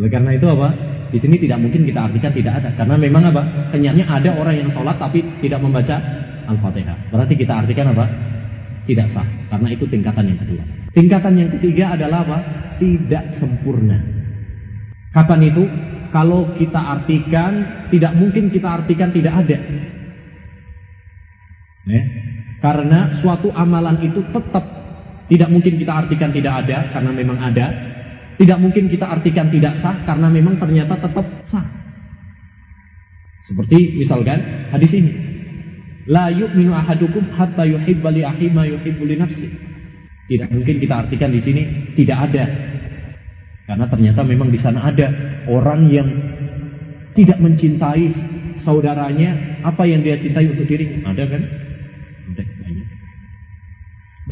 Oleh 0.00 0.10
karena 0.10 0.30
itu 0.34 0.46
apa? 0.48 0.89
Di 1.10 1.18
sini 1.18 1.36
tidak 1.42 1.58
mungkin 1.58 1.82
kita 1.82 2.06
artikan 2.06 2.30
tidak 2.30 2.62
ada, 2.62 2.70
karena 2.78 2.94
memang 2.94 3.22
apa? 3.34 3.42
Kenyanya 3.74 4.06
ada 4.06 4.30
orang 4.38 4.62
yang 4.62 4.70
sholat 4.70 4.94
tapi 4.94 5.26
tidak 5.42 5.58
membaca 5.58 5.98
al-fatihah. 6.46 6.96
Berarti 7.10 7.34
kita 7.34 7.52
artikan 7.66 7.90
apa? 7.90 8.06
Tidak 8.86 9.06
sah, 9.10 9.26
karena 9.50 9.68
itu 9.74 9.84
tingkatan 9.90 10.30
yang 10.30 10.38
kedua. 10.38 10.62
Tingkatan 10.94 11.34
yang 11.34 11.50
ketiga 11.58 11.98
adalah 11.98 12.22
apa? 12.26 12.38
Tidak 12.78 13.34
sempurna. 13.34 13.98
Kapan 15.10 15.50
itu? 15.50 15.64
Kalau 16.10 16.50
kita 16.58 16.78
artikan, 16.78 17.86
tidak 17.90 18.18
mungkin 18.18 18.50
kita 18.50 18.82
artikan 18.82 19.14
tidak 19.14 19.46
ada. 19.46 19.58
Ya. 21.86 22.02
Karena 22.60 23.14
suatu 23.18 23.54
amalan 23.54 24.02
itu 24.04 24.20
tetap 24.30 24.64
tidak 25.30 25.48
mungkin 25.48 25.78
kita 25.78 25.92
artikan 26.06 26.34
tidak 26.34 26.66
ada 26.66 26.90
karena 26.90 27.10
memang 27.14 27.38
ada. 27.38 27.66
Tidak 28.40 28.56
mungkin 28.56 28.88
kita 28.88 29.04
artikan 29.04 29.52
tidak 29.52 29.76
sah 29.76 30.00
karena 30.08 30.32
memang 30.32 30.56
ternyata 30.56 30.96
tetap 30.96 31.28
sah. 31.44 31.60
Seperti 33.44 34.00
misalkan 34.00 34.40
hadis 34.72 34.96
ini. 34.96 35.12
La 36.08 36.32
yu'minu 36.32 36.72
ahadukum 36.72 37.36
hatta 37.36 37.68
yuhibba 37.68 38.08
li 38.08 38.24
akhi 38.24 38.48
ma 38.48 38.64
yuhibbu 38.64 39.04
li 39.04 39.20
nafsi. 39.20 39.44
Tidak 40.24 40.48
mungkin 40.56 40.80
kita 40.80 41.04
artikan 41.04 41.28
di 41.36 41.40
sini 41.44 41.92
tidak 41.92 42.32
ada. 42.32 42.48
Karena 43.68 43.84
ternyata 43.92 44.24
memang 44.24 44.48
di 44.48 44.56
sana 44.56 44.88
ada 44.88 45.12
orang 45.44 45.92
yang 45.92 46.08
tidak 47.12 47.44
mencintai 47.44 48.08
saudaranya 48.64 49.60
apa 49.68 49.84
yang 49.84 50.00
dia 50.00 50.16
cintai 50.16 50.48
untuk 50.48 50.64
dirinya. 50.64 51.12
Ada 51.12 51.24
kan? 51.28 51.42
Banyak. 52.40 52.88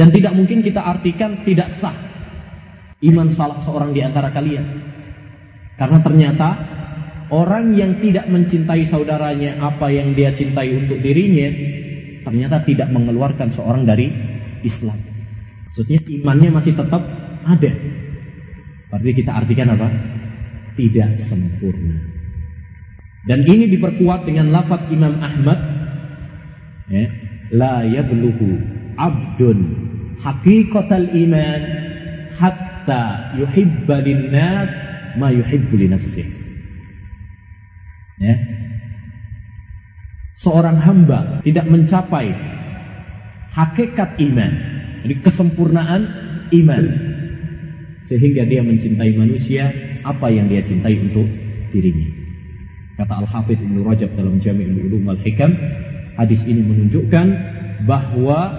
Dan 0.00 0.08
tidak 0.16 0.32
mungkin 0.32 0.64
kita 0.64 0.80
artikan 0.80 1.44
tidak 1.44 1.68
sah 1.76 2.07
iman 3.04 3.28
salah 3.30 3.62
seorang 3.62 3.94
di 3.94 4.02
antara 4.02 4.34
kalian. 4.34 4.66
Karena 5.78 6.02
ternyata 6.02 6.48
orang 7.30 7.76
yang 7.78 8.02
tidak 8.02 8.26
mencintai 8.26 8.82
saudaranya 8.88 9.62
apa 9.62 9.86
yang 9.94 10.16
dia 10.16 10.34
cintai 10.34 10.74
untuk 10.74 10.98
dirinya 10.98 11.48
ternyata 12.26 12.60
tidak 12.66 12.90
mengeluarkan 12.90 13.48
seorang 13.54 13.86
dari 13.86 14.10
Islam. 14.66 14.98
Maksudnya 15.70 16.02
imannya 16.02 16.50
masih 16.50 16.74
tetap 16.74 17.02
ada. 17.46 17.72
Berarti 18.90 19.10
kita 19.14 19.30
artikan 19.30 19.78
apa? 19.78 19.88
Tidak 20.74 21.10
sempurna. 21.22 21.96
Dan 23.28 23.44
ini 23.44 23.68
diperkuat 23.70 24.24
dengan 24.24 24.50
lafaz 24.50 24.88
Imam 24.88 25.20
Ahmad 25.20 25.58
ya, 26.88 27.06
la 27.52 27.84
yabluhu 27.84 28.56
abdun 28.96 29.58
haqiqatal 30.24 31.12
iman 31.12 31.62
hatta 32.40 32.67
yuhibba 33.36 34.00
linnas 34.00 34.70
ma 35.20 35.28
yuhibbu 35.28 35.74
li 35.76 35.86
nafsihi. 35.92 36.32
Ya. 38.18 38.34
Seorang 40.38 40.78
hamba 40.78 41.42
tidak 41.42 41.66
mencapai 41.66 42.30
hakikat 43.54 44.18
iman, 44.22 44.52
jadi 45.02 45.14
kesempurnaan 45.22 46.02
iman 46.54 46.84
sehingga 48.06 48.46
dia 48.46 48.64
mencintai 48.64 49.12
manusia 49.18 49.70
apa 50.06 50.30
yang 50.32 50.48
dia 50.48 50.64
cintai 50.64 50.96
untuk 50.98 51.26
dirinya. 51.74 52.08
Kata 52.98 53.22
Al-Hafidh 53.22 53.62
Ibnu 53.62 53.86
Rajab 53.86 54.10
dalam 54.18 54.42
Jami'ul 54.42 54.90
Ulum 54.90 55.06
Al 55.12 55.20
Hikam, 55.22 55.54
hadis 56.18 56.42
ini 56.48 56.64
menunjukkan 56.66 57.26
bahwa 57.86 58.50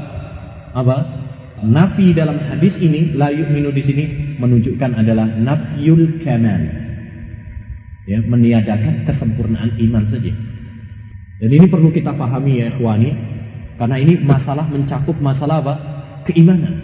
apa? 0.71 0.97
Nafi 1.59 2.15
dalam 2.15 2.39
hadis 2.39 2.79
ini 2.79 3.11
la 3.19 3.27
yu'minu 3.35 3.75
di 3.75 3.83
sini 3.83 4.05
menunjukkan 4.39 5.03
adalah 5.03 5.27
nafyul 5.27 6.23
kamal. 6.23 6.63
Ya, 8.07 8.23
meniadakan 8.23 9.05
kesempurnaan 9.05 9.75
iman 9.77 10.03
saja. 10.07 10.33
Dan 11.39 11.49
ini 11.51 11.67
perlu 11.67 11.91
kita 11.91 12.15
pahami 12.15 12.63
ya 12.63 12.71
ikhwani, 12.73 13.11
karena 13.75 13.95
ini 13.99 14.17
masalah 14.19 14.65
mencakup 14.71 15.19
masalah 15.19 15.61
apa? 15.61 15.75
Keimanan. 16.27 16.79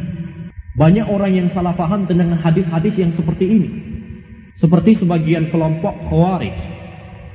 Banyak 0.75 1.07
orang 1.07 1.33
yang 1.33 1.47
salah 1.47 1.71
paham 1.71 2.03
dengan 2.03 2.35
hadis-hadis 2.35 2.99
yang 2.99 3.11
seperti 3.15 3.47
ini. 3.47 3.69
Seperti 4.59 4.95
sebagian 4.95 5.51
kelompok 5.51 5.91
khawarij 6.07 6.55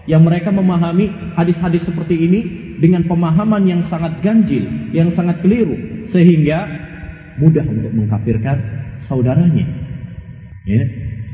yang 0.09 0.25
mereka 0.25 0.49
memahami 0.49 1.37
hadis-hadis 1.37 1.85
seperti 1.89 2.17
ini 2.17 2.41
dengan 2.81 3.05
pemahaman 3.05 3.69
yang 3.69 3.83
sangat 3.85 4.25
ganjil, 4.25 4.65
yang 4.97 5.13
sangat 5.13 5.45
keliru 5.45 6.05
sehingga 6.09 6.90
mudah 7.41 7.65
untuk 7.65 7.93
mengkafirkan 7.97 8.57
saudaranya. 9.09 9.67
Ya. 10.69 10.85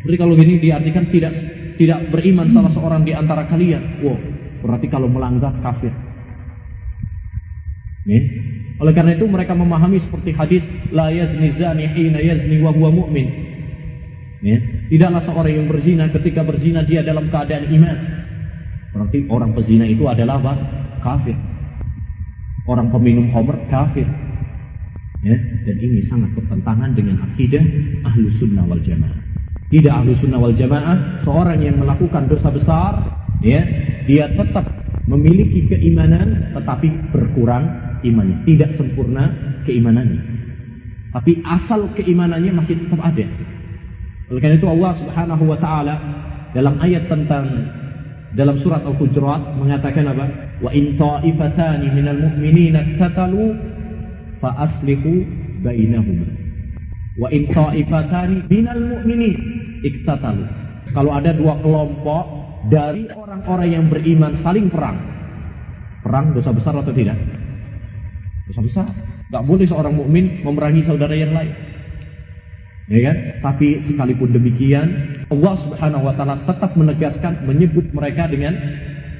Seperti 0.00 0.16
kalau 0.22 0.38
gini 0.38 0.62
diartikan 0.62 1.10
tidak 1.10 1.34
tidak 1.76 1.98
beriman 2.14 2.48
salah 2.54 2.70
seorang 2.70 3.02
di 3.02 3.12
antara 3.12 3.44
kalian. 3.50 4.00
Wow, 4.00 4.16
berarti 4.62 4.86
kalau 4.86 5.10
melanggar 5.10 5.52
kafir. 5.60 5.90
Ya. 8.06 8.22
Oleh 8.76 8.92
karena 8.94 9.18
itu 9.18 9.26
mereka 9.26 9.56
memahami 9.56 9.98
seperti 9.98 10.30
hadis 10.36 10.62
la 10.94 11.10
yazni 11.10 11.50
zani 11.50 11.90
hina 11.90 12.22
yazni 12.22 12.62
wa 12.62 12.70
huwa 12.70 12.94
mu'min. 12.94 13.28
Ya. 14.46 14.62
Tidaklah 14.86 15.22
seorang 15.26 15.52
yang 15.58 15.66
berzina 15.66 16.06
ketika 16.14 16.46
berzina 16.46 16.86
dia 16.86 17.02
dalam 17.02 17.26
keadaan 17.26 17.66
iman. 17.72 17.96
Berarti 18.94 19.18
orang 19.28 19.50
pezina 19.52 19.84
itu 19.84 20.06
adalah 20.08 20.40
apa? 20.40 20.54
Kafir. 21.02 21.36
Orang 22.64 22.88
peminum 22.94 23.28
homer 23.34 23.58
kafir. 23.68 24.08
Ya, 25.24 25.36
dan 25.64 25.76
ini 25.80 26.04
sangat 26.04 26.36
bertentangan 26.36 26.92
dengan 26.92 27.24
akidah 27.24 27.64
ahlu 28.04 28.28
sunnah 28.36 28.68
wal 28.68 28.82
jamaah. 28.84 29.20
Tidak 29.72 29.92
ahlu 29.92 30.12
sunnah 30.16 30.38
wal 30.38 30.52
jamaah, 30.52 31.24
seorang 31.24 31.58
yang 31.64 31.80
melakukan 31.80 32.28
dosa 32.28 32.52
besar, 32.52 32.92
ya, 33.40 33.64
dia 34.04 34.28
tetap 34.28 34.66
memiliki 35.08 35.66
keimanan, 35.72 36.52
tetapi 36.52 37.14
berkurang 37.14 37.64
imannya, 38.04 38.44
tidak 38.44 38.76
sempurna 38.76 39.32
keimanannya. 39.64 40.20
Tapi 41.16 41.40
asal 41.48 41.88
keimanannya 41.96 42.52
masih 42.52 42.76
tetap 42.76 43.00
ada. 43.00 43.26
Oleh 44.26 44.40
karena 44.42 44.58
itu 44.58 44.68
Allah 44.68 44.92
Subhanahu 45.00 45.44
wa 45.48 45.58
taala 45.58 45.94
dalam 46.52 46.76
ayat 46.82 47.06
tentang 47.06 47.46
dalam 48.36 48.58
surat 48.60 48.84
Al-Hujurat 48.84 49.56
mengatakan 49.56 50.12
apa? 50.12 50.26
Wa 50.60 50.70
in 50.74 50.98
ta'ifatani 50.98 51.88
minal 51.94 52.20
mu'minina 52.20 53.00
tatalu 53.00 53.54
fa 54.46 54.62
aslihu 54.62 55.26
bainahuma. 55.66 56.30
Wa 57.18 57.26
in 57.34 57.50
ta'ifatani 57.50 58.46
minal 58.46 58.78
mu'minin 58.78 59.34
iktatalu. 59.82 60.46
Kalau 60.94 61.10
ada 61.10 61.34
dua 61.34 61.58
kelompok 61.58 62.24
dari 62.70 63.10
orang-orang 63.10 63.68
yang 63.74 63.84
beriman 63.90 64.38
saling 64.38 64.70
perang. 64.70 65.02
Perang 66.06 66.30
dosa 66.30 66.54
besar 66.54 66.78
atau 66.78 66.94
tidak? 66.94 67.18
Dosa 68.46 68.62
besar. 68.62 68.86
Gak 69.26 69.42
boleh 69.42 69.66
seorang 69.66 69.98
mukmin 69.98 70.46
memerangi 70.46 70.86
saudara 70.86 71.18
yang 71.18 71.34
lain. 71.34 71.50
Ya 72.86 73.10
kan? 73.10 73.16
Tapi 73.42 73.82
sekalipun 73.82 74.30
demikian, 74.30 74.86
Allah 75.26 75.54
Subhanahu 75.58 76.06
wa 76.06 76.14
taala 76.14 76.38
tetap 76.46 76.78
menegaskan 76.78 77.42
menyebut 77.42 77.90
mereka 77.90 78.30
dengan 78.30 78.54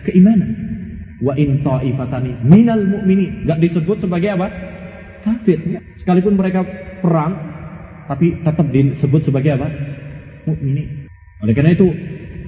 keimanan. 0.07 0.55
Wa 1.19 1.35
in 1.35 1.67
ta'ifatani 1.67 2.47
minal 2.47 2.87
mu'minin. 2.87 3.43
Enggak 3.43 3.59
disebut 3.67 4.07
sebagai 4.07 4.39
apa? 4.39 4.76
Kafir. 5.27 5.59
Sekalipun 5.99 6.39
mereka 6.39 6.63
perang, 7.03 7.35
tapi 8.07 8.39
tetap 8.39 8.67
disebut 8.71 9.27
sebagai 9.27 9.59
apa? 9.59 9.67
Mukminin. 10.47 11.11
Oleh 11.43 11.53
karena 11.53 11.75
itu, 11.75 11.91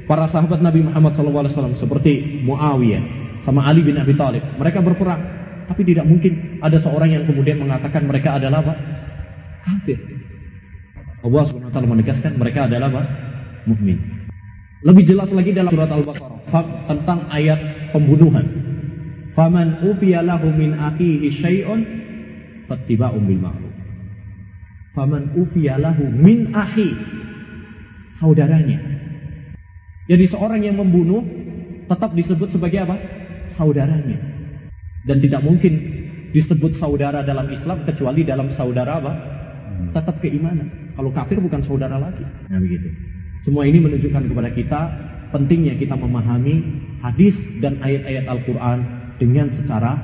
para 0.06 0.30
sahabat 0.30 0.62
Nabi 0.62 0.86
Muhammad 0.86 1.18
SAW 1.18 1.74
seperti 1.74 2.46
Muawiyah 2.46 3.02
sama 3.42 3.66
Ali 3.66 3.82
bin 3.82 3.98
Abi 3.98 4.14
Thalib, 4.14 4.46
mereka 4.54 4.78
berperang, 4.78 5.18
tapi 5.66 5.82
tidak 5.82 6.06
mungkin 6.06 6.62
ada 6.62 6.78
seorang 6.78 7.10
yang 7.18 7.26
kemudian 7.26 7.58
mengatakan 7.58 8.06
mereka 8.06 8.38
adalah 8.38 8.62
apa? 8.62 8.74
Kafir. 9.66 9.98
Allah 11.18 11.50
taala 11.74 11.86
menegaskan 11.90 12.38
mereka 12.38 12.70
adalah 12.70 12.86
apa? 12.94 13.02
Mukmin. 13.66 13.98
Lebih 14.86 15.02
jelas 15.10 15.34
lagi 15.34 15.50
dalam 15.50 15.74
surat 15.74 15.90
Al-Baqarah 15.90 16.86
tentang 16.86 17.26
ayat 17.34 17.90
pembunuhan. 17.90 18.46
Faman 19.34 19.82
ufiya 19.82 20.22
lahu 20.22 20.54
min 20.54 20.78
akhihi 20.78 21.26
syai'un 21.34 21.80
fattiba'un 22.68 23.24
bil 23.24 23.40
ma'ruf. 23.40 23.74
Faman 24.92 25.32
ufiya 25.34 25.80
lahu 25.80 26.06
min 26.12 26.52
akhi 26.52 26.92
saudaranya. 28.20 28.78
Jadi 30.08 30.24
seorang 30.24 30.64
yang 30.64 30.76
membunuh 30.80 31.20
tetap 31.88 32.12
disebut 32.12 32.52
sebagai 32.52 32.84
apa? 32.84 32.96
Saudaranya. 33.56 34.18
Dan 35.04 35.24
tidak 35.24 35.40
mungkin 35.44 35.72
disebut 36.32 36.76
saudara 36.76 37.24
dalam 37.24 37.48
Islam 37.48 37.84
kecuali 37.88 38.24
dalam 38.24 38.52
saudara 38.52 39.00
apa? 39.00 39.12
Tetap 39.96 40.20
keimanan. 40.20 40.68
Kalau 40.96 41.12
kafir 41.14 41.40
bukan 41.40 41.64
saudara 41.64 41.96
lagi. 41.96 42.24
Nah 42.50 42.58
begitu. 42.60 42.88
Semua 43.46 43.64
ini 43.64 43.80
menunjukkan 43.80 44.28
kepada 44.28 44.50
kita 44.52 44.80
pentingnya 45.32 45.76
kita 45.76 45.94
memahami 45.94 46.64
hadis 47.04 47.36
dan 47.60 47.78
ayat-ayat 47.84 48.24
Al-Quran 48.26 48.78
dengan 49.20 49.46
secara 49.52 49.96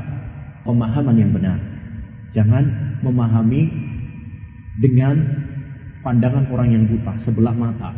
pemahaman 0.62 1.16
yang 1.16 1.33
benar. 1.33 1.73
Jangan 2.35 2.64
memahami 3.07 3.70
dengan 4.83 5.23
pandangan 6.03 6.51
orang 6.51 6.68
yang 6.75 6.85
buta 6.90 7.14
sebelah 7.23 7.55
mata. 7.55 7.94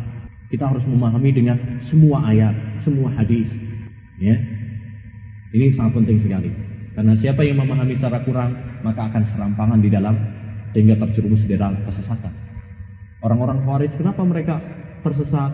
Kita 0.47 0.69
harus 0.69 0.85
memahami 0.87 1.33
dengan 1.35 1.57
semua 1.83 2.23
ayat, 2.29 2.55
semua 2.85 3.11
hadis. 3.17 3.49
Ya, 4.21 4.37
ini 5.51 5.73
sangat 5.75 5.99
penting 5.99 6.23
sekali. 6.23 6.49
Karena 6.95 7.13
siapa 7.13 7.45
yang 7.45 7.61
memahami 7.61 7.99
secara 7.99 8.23
kurang, 8.25 8.55
maka 8.81 9.11
akan 9.11 9.23
serampangan 9.27 9.79
di 9.83 9.89
dalam 9.91 10.15
sehingga 10.71 10.97
terjerumus 10.97 11.45
di 11.45 11.53
dalam 11.53 11.77
kesesatan. 11.85 12.33
Orang-orang 13.21 13.65
Khawarij 13.65 13.91
kenapa 13.97 14.21
mereka 14.21 14.55
tersesat? 15.01 15.51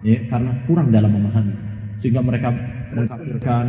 Ya, 0.00 0.20
karena 0.28 0.56
kurang 0.64 0.88
dalam 0.92 1.12
memahami. 1.12 1.52
Sehingga 2.00 2.24
mereka 2.24 2.48
mengkafirkan 2.96 3.64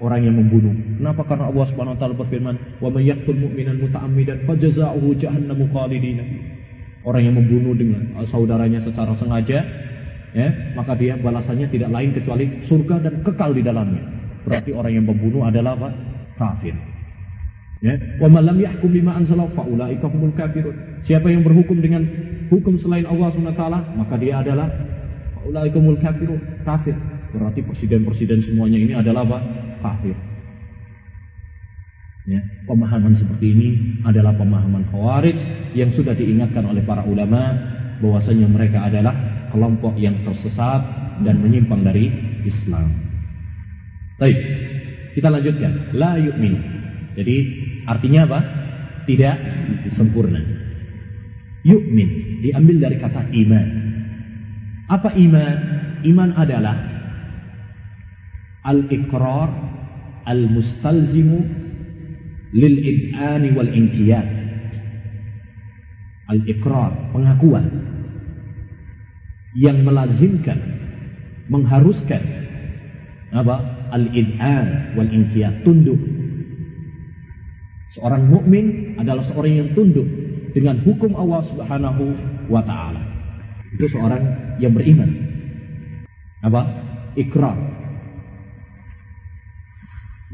orang 0.00 0.20
yang 0.28 0.36
membunuh. 0.36 0.74
Kenapa? 1.00 1.24
Karena 1.24 1.48
Allah 1.48 1.66
Subhanahu 1.72 1.94
wa 1.96 2.00
taala 2.00 2.14
berfirman, 2.16 2.54
"Wa 2.80 2.88
may 2.92 3.08
yaqtul 3.08 3.38
mu'minan 3.38 3.80
muta'ammidan 3.80 4.44
fajazaohu 4.44 5.16
jahannamu 5.16 5.64
khalidina." 5.72 6.24
Orang 7.06 7.22
yang 7.22 7.36
membunuh 7.38 7.72
dengan 7.72 8.02
saudaranya 8.26 8.82
secara 8.82 9.14
sengaja, 9.14 9.62
ya, 10.34 10.48
maka 10.74 10.98
dia 10.98 11.14
balasannya 11.14 11.70
tidak 11.70 11.90
lain 11.94 12.10
kecuali 12.12 12.44
surga 12.66 12.96
dan 12.98 13.14
kekal 13.22 13.54
di 13.54 13.62
dalamnya. 13.62 14.04
berarti 14.46 14.70
orang 14.70 14.92
yang 14.94 15.06
membunuh 15.10 15.42
adalah 15.42 15.74
apa? 15.74 15.90
Kafir. 16.38 16.70
Ya, 17.82 17.98
wa 18.22 18.30
man 18.30 18.46
lam 18.46 18.58
yahkum 18.62 18.94
bima 18.94 19.18
anzalallahu 19.18 19.58
fa 19.58 19.66
ulaika 19.66 20.06
humul 20.06 20.30
kafirun. 20.38 21.02
Siapa 21.02 21.26
yang 21.34 21.42
berhukum 21.42 21.82
dengan 21.82 22.06
hukum 22.46 22.78
selain 22.78 23.10
Allah 23.10 23.34
SWT, 23.34 23.62
maka 23.98 24.14
dia 24.22 24.38
adalah 24.46 24.70
humul 25.50 25.98
kafirun, 25.98 26.38
kafir. 26.62 26.94
Berarti 27.36 27.60
presiden-presiden 27.60 28.40
semuanya 28.40 28.80
ini 28.80 28.92
adalah 28.96 29.28
apa? 29.28 29.38
Kafir. 29.84 30.16
Ya, 32.26 32.42
pemahaman 32.66 33.14
seperti 33.14 33.46
ini 33.54 33.68
adalah 34.02 34.34
pemahaman 34.34 34.82
khawarij 34.90 35.38
yang 35.78 35.94
sudah 35.94 36.16
diingatkan 36.16 36.66
oleh 36.66 36.82
para 36.82 37.06
ulama 37.06 37.54
bahwasanya 38.02 38.50
mereka 38.50 38.82
adalah 38.82 39.14
kelompok 39.54 39.94
yang 39.94 40.16
tersesat 40.26 40.82
dan 41.22 41.38
menyimpang 41.38 41.86
dari 41.86 42.10
Islam. 42.42 42.90
Baik, 44.18 44.38
kita 45.14 45.28
lanjutkan. 45.28 45.92
La 45.94 46.18
yu'min. 46.18 46.56
Jadi 47.14 47.36
artinya 47.84 48.26
apa? 48.26 48.40
Tidak 49.06 49.36
sempurna. 49.94 50.40
Yu'min 51.62 52.42
diambil 52.42 52.90
dari 52.90 52.96
kata 52.98 53.22
iman. 53.28 53.66
Apa 54.88 55.14
iman? 55.14 55.56
Iman 56.02 56.30
adalah 56.34 56.95
al-iqrar 58.66 59.48
al-mustalzimu 60.26 61.38
lil 62.50 62.74
id'ani 62.82 63.48
wal 63.54 63.70
inqiyad 63.70 64.26
al 66.26 66.40
iqrar 66.42 66.92
pengakuan. 67.14 67.66
Yang 69.56 69.78
melazimkan 69.88 70.58
mengharuskan 71.48 72.20
apa? 73.32 73.56
Al 73.94 74.04
id'an 74.12 74.98
wal 74.98 75.08
inqiyad 75.08 75.62
tunduk. 75.64 75.96
Seorang 77.96 78.28
mukmin 78.28 78.98
adalah 79.00 79.24
seorang 79.24 79.64
yang 79.64 79.70
tunduk 79.72 80.04
dengan 80.52 80.76
hukum 80.84 81.16
Allah 81.16 81.40
Subhanahu 81.48 82.04
wa 82.52 82.60
taala. 82.60 83.00
Itu 83.72 83.88
seorang 83.88 84.20
yang 84.60 84.76
beriman. 84.76 85.08
Apa? 86.44 86.68
Ikrar 87.16 87.56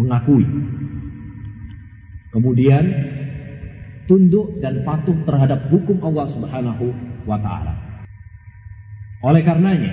mengakui 0.00 0.46
Kemudian 2.32 2.84
tunduk 4.08 4.56
dan 4.64 4.80
patuh 4.88 5.14
terhadap 5.28 5.68
hukum 5.68 6.00
Allah 6.00 6.26
Subhanahu 6.32 6.86
wa 7.28 7.36
taala. 7.36 7.76
Oleh 9.20 9.44
karenanya, 9.44 9.92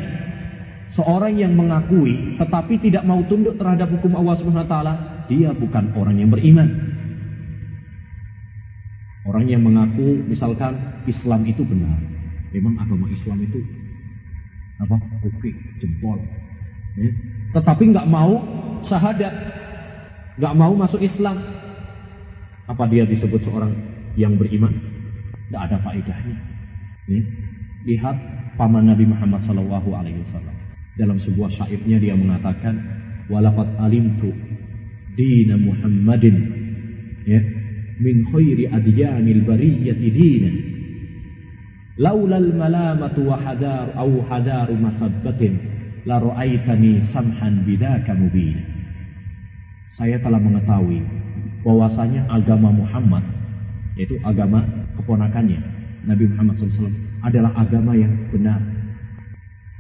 seorang 0.96 1.36
yang 1.36 1.52
mengakui 1.54 2.40
tetapi 2.40 2.80
tidak 2.80 3.04
mau 3.04 3.20
tunduk 3.28 3.60
terhadap 3.60 3.92
hukum 3.92 4.16
Allah 4.16 4.40
Subhanahu 4.40 4.64
wa 4.64 4.72
taala, 4.72 4.94
dia 5.28 5.52
bukan 5.52 5.92
orang 6.00 6.16
yang 6.16 6.32
beriman. 6.32 6.96
Orang 9.28 9.46
yang 9.46 9.62
mengaku 9.62 10.24
misalkan 10.26 10.80
Islam 11.06 11.44
itu 11.44 11.62
benar. 11.68 12.00
Memang 12.56 12.80
agama 12.82 13.06
Islam 13.12 13.44
itu 13.44 13.62
apa? 14.80 14.96
Oke, 15.28 15.52
jempol. 15.84 16.24
Ya. 16.96 17.12
Tetapi 17.52 17.84
nggak 17.92 18.08
mau 18.08 18.40
syahadat, 18.88 19.59
nggak 20.40 20.54
mau 20.56 20.72
masuk 20.74 21.04
Islam, 21.04 21.36
apa 22.66 22.84
dia 22.88 23.04
disebut 23.04 23.44
seorang 23.44 23.76
yang 24.16 24.40
beriman? 24.40 24.72
Tidak 25.52 25.62
ada 25.62 25.78
faedahnya. 25.84 26.38
Ya. 27.12 27.22
Lihat 27.90 28.16
paman 28.56 28.88
Nabi 28.88 29.10
Muhammad 29.10 29.44
Sallallahu 29.44 29.90
Alaihi 29.92 30.24
Wasallam 30.24 30.56
dalam 30.96 31.18
sebuah 31.20 31.50
syairnya 31.52 31.98
dia 32.00 32.16
mengatakan, 32.16 32.80
"Walaqad 33.28 33.76
alimtu 33.84 34.32
dina 35.20 35.60
Muhammadin 35.60 36.36
ya 37.28 37.42
min 38.00 38.24
khairi 38.32 38.72
adyanil 38.72 39.44
bariyati 39.44 40.08
dinan 40.08 40.56
laulal 42.00 42.56
malamatu 42.56 43.28
wa 43.28 43.36
hadar 43.36 43.92
au 44.00 44.24
hadaru 44.24 44.80
masabbatin 44.80 45.60
la 46.08 46.24
ra'aitani 46.24 47.04
samhan 47.12 47.68
bidaka 47.68 48.16
mubin 48.16 48.56
saya 50.00 50.16
telah 50.24 50.40
mengetahui 50.40 51.04
bahwasanya 51.60 52.24
agama 52.32 52.72
Muhammad 52.72 53.22
yaitu 54.00 54.16
agama 54.24 54.64
keponakannya 54.96 55.60
Nabi 56.08 56.32
Muhammad 56.32 56.56
SAW 56.56 56.88
adalah 57.20 57.52
agama 57.60 58.00
yang 58.00 58.16
benar 58.32 58.64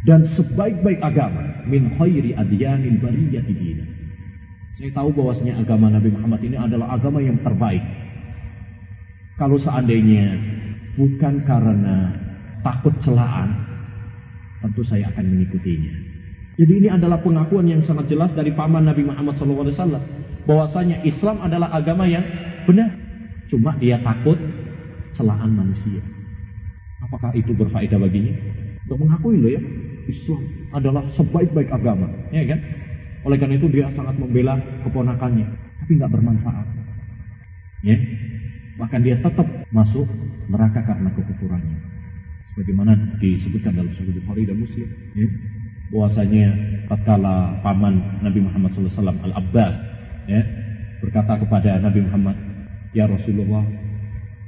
dan 0.03 0.27
sebaik-baik 0.27 0.99
agama 0.99 1.63
min 1.67 1.95
khairi 1.95 2.35
adyanil 2.35 2.99
bariyati 2.99 3.53
dina. 3.55 3.85
Saya 4.79 4.95
tahu 4.95 5.11
bahwasanya 5.11 5.59
agama 5.59 5.91
Nabi 5.91 6.11
Muhammad 6.15 6.39
ini 6.43 6.55
adalah 6.55 6.95
agama 6.95 7.19
yang 7.19 7.35
terbaik. 7.43 7.83
Kalau 9.35 9.59
seandainya 9.59 10.39
bukan 10.95 11.43
karena 11.43 12.15
takut 12.63 12.95
celaan, 13.03 13.59
tentu 14.63 14.83
saya 14.83 15.11
akan 15.11 15.25
mengikutinya. 15.35 16.08
Jadi 16.59 16.73
ini 16.75 16.89
adalah 16.91 17.23
pengakuan 17.23 17.71
yang 17.71 17.79
sangat 17.87 18.11
jelas 18.11 18.35
dari 18.35 18.51
paman 18.51 18.83
Nabi 18.83 19.07
Muhammad 19.07 19.31
SAW 19.39 19.95
bahwasanya 20.43 21.07
Islam 21.07 21.39
adalah 21.39 21.71
agama 21.71 22.03
yang 22.03 22.27
benar. 22.67 22.91
Cuma 23.47 23.71
dia 23.79 23.95
takut 24.03 24.35
celaan 25.15 25.55
manusia. 25.55 26.03
Apakah 26.99 27.31
itu 27.31 27.55
berfaedah 27.55 27.95
baginya? 27.95 28.35
Untuk 28.83 29.07
mengakui 29.07 29.39
loh 29.39 29.55
ya, 29.55 29.63
Islam 30.11 30.43
adalah 30.75 31.07
sebaik-baik 31.15 31.71
agama, 31.71 32.11
ya 32.27 32.43
kan? 32.43 32.59
Oleh 33.23 33.39
karena 33.39 33.55
itu 33.55 33.71
dia 33.71 33.87
sangat 33.95 34.19
membela 34.19 34.59
keponakannya, 34.83 35.47
tapi 35.79 35.91
nggak 35.95 36.11
bermanfaat. 36.11 36.67
Ya, 37.87 37.95
bahkan 38.75 38.99
dia 38.99 39.15
tetap 39.15 39.47
masuk 39.71 40.11
neraka 40.51 40.83
karena 40.83 41.07
kekufurannya. 41.15 41.79
Sebagaimana 42.51 42.91
disebutkan 43.23 43.79
dalam 43.79 43.95
Sahih 43.95 44.11
Bukhari 44.19 44.43
dan 44.43 44.59
Muslim, 44.59 44.87
ya, 45.15 45.27
bahwasanya 45.89 46.53
tatkala 46.85 47.57
paman 47.65 48.01
Nabi 48.21 48.45
Muhammad 48.45 48.69
SAW 48.73 49.09
Al 49.09 49.33
Abbas 49.33 49.75
ya, 50.29 50.41
berkata 51.01 51.37
kepada 51.41 51.81
Nabi 51.81 52.05
Muhammad, 52.05 52.37
Ya 52.93 53.05
Rasulullah, 53.05 53.65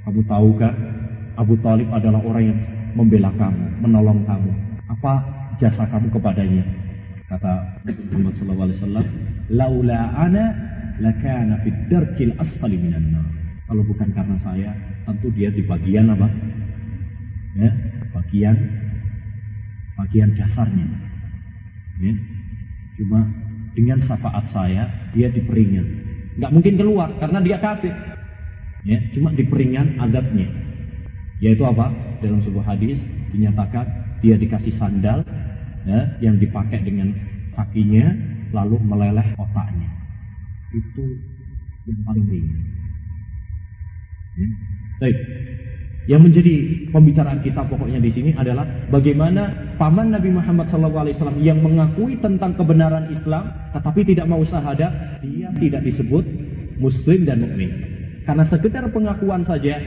kamu 0.05 0.21
tahukah 0.25 0.73
Abu 1.37 1.57
Talib 1.61 1.89
adalah 1.93 2.21
orang 2.21 2.43
yang 2.53 2.59
membela 2.93 3.29
kamu, 3.33 3.81
menolong 3.81 4.21
kamu. 4.25 4.51
Apa 4.89 5.13
jasa 5.57 5.85
kamu 5.89 6.13
kepadanya? 6.13 6.65
Kata 7.29 7.81
Nabi 7.85 8.01
Muhammad 8.11 8.33
SAW, 8.73 9.05
Laula 9.51 10.01
ana 10.17 10.45
lakana 11.01 11.57
fid 11.65 11.89
darkil 11.89 12.33
asfali 12.37 12.77
minan 12.77 13.13
nar. 13.13 13.25
Kalau 13.65 13.81
bukan 13.87 14.09
karena 14.11 14.37
saya, 14.43 14.69
tentu 15.07 15.31
dia 15.31 15.49
di 15.49 15.63
bagian 15.63 16.11
apa? 16.11 16.27
Ya, 17.55 17.71
bagian 18.11 18.55
bagian 19.95 20.29
dasarnya. 20.35 21.10
Ya. 22.01 22.13
Cuma 22.97 23.19
dengan 23.77 24.01
syafaat 24.01 24.49
saya 24.51 24.89
dia 25.13 25.29
diperingan. 25.29 25.85
Nggak 26.41 26.51
mungkin 26.51 26.73
keluar 26.75 27.09
karena 27.21 27.39
dia 27.39 27.57
kafir. 27.61 27.93
Ya, 28.81 28.97
cuma 29.13 29.29
diperingan 29.29 30.01
adabnya. 30.01 30.49
Yaitu 31.37 31.61
apa? 31.65 31.93
Dalam 32.21 32.41
sebuah 32.41 32.73
hadis 32.73 32.97
dinyatakan 33.29 33.85
dia 34.21 34.37
dikasih 34.37 34.73
sandal 34.73 35.21
ya, 35.85 36.17
yang 36.21 36.37
dipakai 36.37 36.81
dengan 36.81 37.13
kakinya 37.53 38.09
lalu 38.53 38.77
meleleh 38.81 39.27
otaknya. 39.37 39.89
Itu 40.73 41.05
yang 41.85 42.01
paling 42.05 42.25
ringan. 42.25 42.61
Ya. 44.37 44.47
Baik. 45.01 45.17
Yang 46.09 46.21
menjadi 46.25 46.55
pembicaraan 46.89 47.45
kita 47.45 47.61
pokoknya 47.69 48.01
di 48.01 48.09
sini 48.09 48.31
adalah 48.33 48.65
bagaimana 48.89 49.53
paman 49.77 50.17
Nabi 50.17 50.33
Muhammad 50.33 50.65
SAW 50.65 51.05
yang 51.37 51.61
mengakui 51.61 52.17
tentang 52.17 52.57
kebenaran 52.57 53.13
Islam, 53.13 53.53
tetapi 53.69 54.01
tidak 54.09 54.25
mau 54.25 54.41
syahadat, 54.41 55.21
dia 55.21 55.53
tidak 55.61 55.85
disebut 55.85 56.25
Muslim 56.81 57.29
dan 57.29 57.45
mukmin. 57.45 57.69
Karena 58.25 58.41
sekedar 58.41 58.89
pengakuan 58.89 59.45
saja 59.45 59.77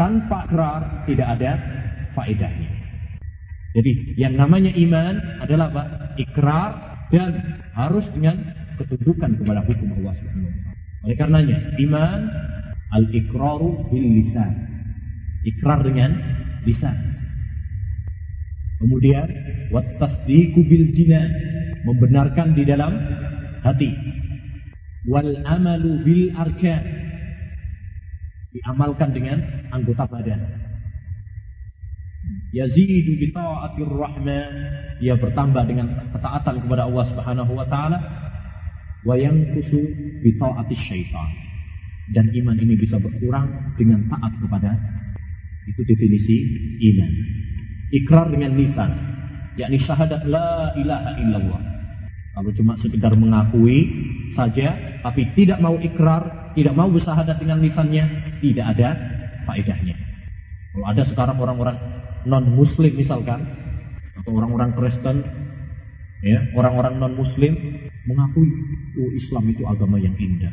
tanpa 0.00 0.48
kerar 0.48 1.04
tidak 1.04 1.36
ada 1.36 1.52
faedahnya. 2.16 2.70
Jadi 3.76 4.16
yang 4.16 4.40
namanya 4.40 4.72
iman 4.72 5.14
adalah 5.44 5.68
apa? 5.68 5.84
Ikrar 6.16 6.70
dan 7.12 7.60
harus 7.76 8.08
dengan 8.16 8.40
ketundukan 8.80 9.36
kepada 9.36 9.60
hukum 9.64 9.88
Allah 10.00 10.14
Subhanahu 10.16 10.52
Oleh 11.04 11.16
karenanya 11.16 11.58
iman 11.76 12.20
al-ikraru 12.96 13.92
bil 13.92 14.06
lisan 14.18 14.77
ikrar 15.46 15.84
dengan 15.86 16.14
lisan. 16.66 16.96
Kemudian 18.78 19.26
wattasdiqu 19.74 20.62
bil 20.62 20.94
jinan, 20.94 21.30
membenarkan 21.82 22.54
di 22.54 22.62
dalam 22.62 22.94
hati. 23.66 23.90
Wal 25.10 25.34
amalu 25.42 25.92
bil 26.06 26.22
arkan, 26.38 26.82
diamalkan 28.54 29.10
dengan 29.10 29.38
anggota 29.74 30.06
badan. 30.06 30.40
Yazidu 32.54 33.18
bi 33.18 33.28
ta'atir 33.34 33.88
rahman, 33.88 34.52
ia 35.02 35.14
bertambah 35.18 35.64
dengan 35.66 35.88
ketaatan 36.14 36.62
kepada 36.62 36.86
Allah 36.86 37.04
Subhanahu 37.08 37.52
wa 37.54 37.66
taala. 37.66 37.98
wa 39.06 39.14
yanqusu 39.14 39.78
bi 40.20 40.30
ta'ati 40.36 40.74
syaitan. 40.74 41.30
Dan 42.08 42.28
iman 42.34 42.56
ini 42.56 42.74
bisa 42.74 42.98
berkurang 42.98 43.74
dengan 43.76 44.00
taat 44.10 44.32
kepada 44.42 44.74
itu 45.68 45.80
definisi 45.84 46.36
iman. 46.92 47.12
Ikrar 47.92 48.26
dengan 48.32 48.56
lisan, 48.56 48.90
yakni 49.60 49.76
syahadat 49.76 50.24
la 50.24 50.72
ilaha 50.76 51.10
illallah. 51.20 51.62
Kalau 52.38 52.50
cuma 52.54 52.78
sekedar 52.78 53.12
mengakui 53.18 53.78
saja, 54.30 54.76
tapi 55.02 55.26
tidak 55.34 55.58
mau 55.58 55.74
ikrar, 55.82 56.54
tidak 56.54 56.74
mau 56.78 56.86
bersyahadat 56.86 57.36
dengan 57.42 57.58
lisannya, 57.58 58.04
tidak 58.38 58.78
ada 58.78 58.88
faedahnya. 59.42 59.98
Kalau 60.70 60.86
ada 60.86 61.02
sekarang 61.02 61.36
orang-orang 61.42 61.76
non-muslim 62.22 62.94
misalkan, 62.94 63.42
atau 64.14 64.30
orang-orang 64.38 64.70
Kristen, 64.78 65.26
ya 66.22 66.38
orang-orang 66.54 67.02
non-muslim 67.02 67.58
mengakui 68.06 68.48
oh 69.02 69.10
Islam 69.18 69.44
itu 69.50 69.66
agama 69.66 69.98
yang 69.98 70.14
indah. 70.14 70.52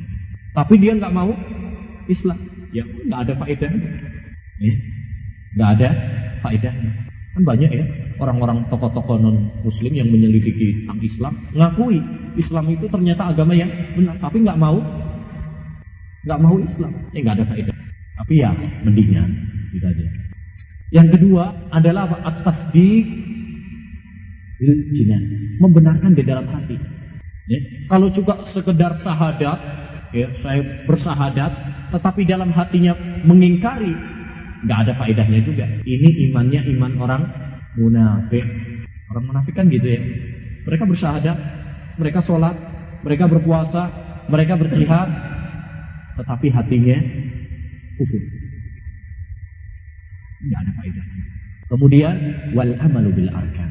Tapi 0.57 0.81
dia 0.81 0.97
nggak 0.97 1.13
mau 1.13 1.29
Islam, 2.09 2.39
ya 2.73 2.81
nggak 2.81 3.19
ada 3.29 3.33
faedahnya. 3.37 3.89
Ya, 4.55 4.73
nggak 5.55 5.69
ada 5.79 5.89
faedahnya. 6.43 6.91
Kan 7.35 7.43
banyak 7.43 7.71
ya 7.71 7.85
orang-orang 8.19 8.63
tokoh-tokoh 8.71 9.19
non 9.19 9.51
muslim 9.63 9.91
yang 9.91 10.07
menyelidiki 10.07 10.83
tentang 10.83 10.99
Islam 11.03 11.33
ngakui 11.51 11.99
Islam 12.39 12.65
itu 12.71 12.87
ternyata 12.87 13.27
agama 13.27 13.51
yang 13.51 13.67
benar 13.91 14.15
tapi 14.23 14.39
nggak 14.39 14.55
mau 14.55 14.79
nggak 16.23 16.39
mau 16.39 16.55
Islam. 16.59 16.91
Ya 17.11 17.19
nggak 17.23 17.35
ada 17.41 17.45
faedah. 17.47 17.75
Tapi 18.15 18.33
ya 18.39 18.51
mendingan 18.87 19.29
gitu 19.75 19.85
aja. 19.85 20.05
Yang 20.93 21.07
kedua 21.19 21.51
adalah 21.75 22.07
atas 22.23 22.61
di 22.71 23.03
jinan 24.95 25.23
membenarkan 25.59 26.15
di 26.15 26.23
dalam 26.23 26.47
hati. 26.47 26.77
Ya. 27.45 27.61
kalau 27.85 28.09
juga 28.09 28.41
sekedar 28.41 28.97
sahadat 29.05 29.59
ya 30.09 30.25
saya 30.41 30.65
bersahadat 30.89 31.53
tetapi 31.93 32.25
dalam 32.25 32.49
hatinya 32.49 32.97
mengingkari 33.21 33.93
nggak 34.65 34.79
ada 34.89 34.93
faedahnya 34.97 35.39
juga. 35.45 35.65
Ini 35.85 36.09
imannya 36.29 36.61
iman 36.75 36.93
orang 36.97 37.21
munafik. 37.77 38.45
Orang 39.13 39.29
munafik 39.29 39.53
kan 39.53 39.69
gitu 39.69 39.85
ya. 39.85 40.01
Mereka 40.65 40.83
bersyahadat, 40.89 41.37
mereka 42.01 42.19
sholat, 42.25 42.57
mereka 43.05 43.29
berpuasa, 43.29 43.93
mereka 44.25 44.57
berjihad, 44.57 45.09
tetapi 46.17 46.47
hatinya 46.49 46.97
kufur. 48.01 48.23
Nggak 50.49 50.59
ada 50.65 50.71
faedahnya. 50.81 51.23
Kemudian 51.65 52.15
wal 52.53 52.73
amalu 52.81 53.09
bil 53.13 53.29
arkan 53.29 53.69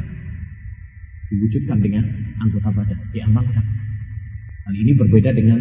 diwujudkan 1.31 1.79
dengan 1.83 2.05
anggota 2.39 2.71
badan, 2.71 2.99
diamalkan. 3.11 3.65
Hal 4.65 4.75
ini 4.75 4.93
berbeda 4.97 5.31
dengan 5.35 5.61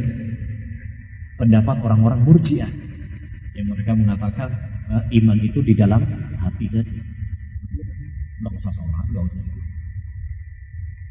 pendapat 1.41 1.77
orang-orang 1.81 2.21
murjiah 2.23 2.69
yang 3.57 3.67
mereka 3.69 3.93
mengatakan 3.97 4.49
iman 5.01 5.37
itu 5.41 5.59
di 5.65 5.73
dalam 5.73 6.01
hati 6.41 6.65
saja. 6.69 6.93
Nggak 8.43 8.53
usah 8.59 8.71
sholat, 8.75 9.05
nggak 9.09 9.23
usah 9.23 9.39
itu. 9.39 9.59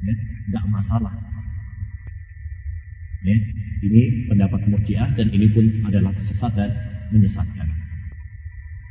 Ya, 0.02 0.14
nggak 0.52 0.64
masalah. 0.68 1.14
Ya, 3.22 3.36
ini 3.86 4.02
pendapat 4.26 4.60
murjiah 4.66 5.08
dan 5.14 5.30
ini 5.30 5.46
pun 5.50 5.64
adalah 5.86 6.10
sesat 6.26 6.52
dan 6.58 6.70
menyesatkan. 7.14 7.70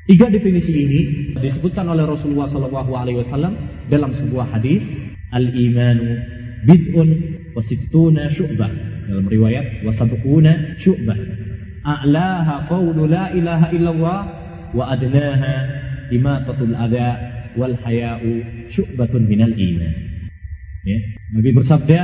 Tiga 0.07 0.27
definisi 0.27 0.73
ini 0.73 0.99
disebutkan 1.37 1.85
oleh 1.85 2.03
Rasulullah 2.07 2.49
SAW 2.49 3.53
dalam 3.91 4.11
sebuah 4.17 4.55
hadis 4.55 4.81
al-imanu 5.29 6.19
bid'un 6.65 7.09
wasittuna 7.53 8.27
syu'bah 8.27 8.71
dalam 9.07 9.25
riwayat 9.29 9.85
wasabquna 9.85 10.79
syu'bah 10.81 11.15
a'laha 11.85 12.65
qawlu 12.65 13.07
la 13.09 13.29
ilaha 13.33 13.67
illallah 13.73 14.19
wa 14.71 14.91
adnaha 14.91 15.53
imatatul 16.11 16.75
adha 16.75 17.15
wal 17.55 17.75
haya'u 17.83 18.43
syu'batun 18.71 19.27
minal 19.27 19.51
iman. 19.51 19.93
Ya. 20.87 20.97
Nabi 21.37 21.49
bersabda, 21.53 21.99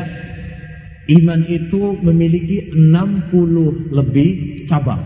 iman 1.17 1.41
itu 1.47 1.81
memiliki 2.03 2.71
60 2.75 3.95
lebih 3.95 4.29
cabang. 4.67 5.01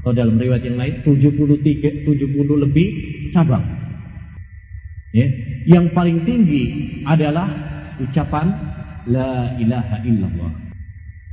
Atau 0.00 0.12
dalam 0.12 0.36
riwayat 0.36 0.64
yang 0.68 0.78
lain 0.78 0.94
73 1.02 2.04
70 2.04 2.64
lebih 2.68 2.88
cabang. 3.32 3.64
Ya. 5.16 5.26
Yang 5.64 5.86
paling 5.96 6.18
tinggi 6.28 6.64
adalah 7.08 7.48
ucapan 7.96 8.52
la 9.08 9.52
ilaha 9.56 9.96
illallah. 10.04 10.52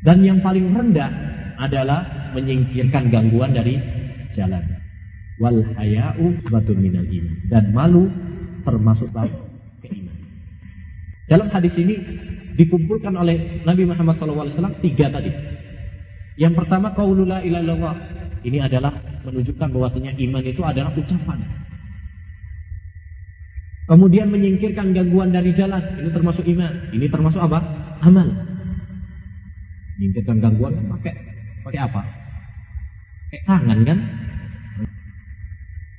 Dan 0.02 0.26
yang 0.26 0.40
paling 0.42 0.72
rendah 0.74 1.12
adalah 1.62 2.32
menyingkirkan 2.34 3.14
gangguan 3.14 3.54
dari 3.54 3.78
jalan. 4.34 4.81
Wal 5.42 5.66
haya'u 5.74 6.38
batun 6.54 6.78
minal 6.78 7.10
iman. 7.10 7.36
Dan 7.50 7.74
malu 7.74 8.06
termasuk 8.62 9.10
bab 9.10 9.34
keimanan. 9.82 10.30
Dalam 11.26 11.50
hadis 11.50 11.74
ini 11.82 11.98
dikumpulkan 12.62 13.18
oleh 13.18 13.66
Nabi 13.66 13.90
Muhammad 13.90 14.22
SAW 14.22 14.78
tiga 14.86 15.10
tadi. 15.10 15.34
Yang 16.38 16.54
pertama 16.62 16.94
qaulul 16.94 17.26
la 17.26 17.42
ilaha 17.42 17.98
Ini 18.42 18.58
adalah 18.66 18.94
menunjukkan 19.22 19.70
bahwasanya 19.70 20.18
iman 20.18 20.44
itu 20.46 20.62
adalah 20.66 20.90
ucapan. 20.98 21.38
Kemudian 23.86 24.34
menyingkirkan 24.34 24.98
gangguan 24.98 25.30
dari 25.30 25.54
jalan, 25.54 25.84
ini 26.00 26.10
termasuk 26.10 26.46
iman. 26.48 26.74
Ini 26.90 27.06
termasuk 27.06 27.38
apa? 27.38 27.60
Amal. 28.02 28.30
Menyingkirkan 29.98 30.38
gangguan 30.42 30.74
pakai 30.90 31.14
pakai 31.66 31.80
apa? 31.86 32.02
Pakai 33.30 33.42
tangan 33.46 33.80
kan? 33.86 34.00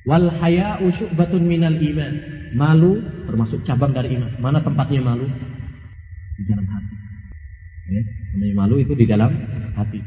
Wal 0.03 0.27
haya'u 0.27 0.91
syu'batun 0.91 1.43
minal 1.47 1.79
iman. 1.79 2.13
Malu 2.53 2.99
termasuk 3.23 3.63
cabang 3.63 3.95
dari 3.95 4.19
iman. 4.19 4.31
Mana 4.43 4.59
tempatnya 4.59 4.99
malu? 4.99 5.25
Di 6.35 6.43
dalam 6.43 6.65
hati. 6.67 6.95
Ya, 7.83 8.01
namanya 8.35 8.53
malu 8.63 8.75
itu 8.79 8.93
di 8.95 9.05
dalam 9.07 9.31
hati. 9.75 9.99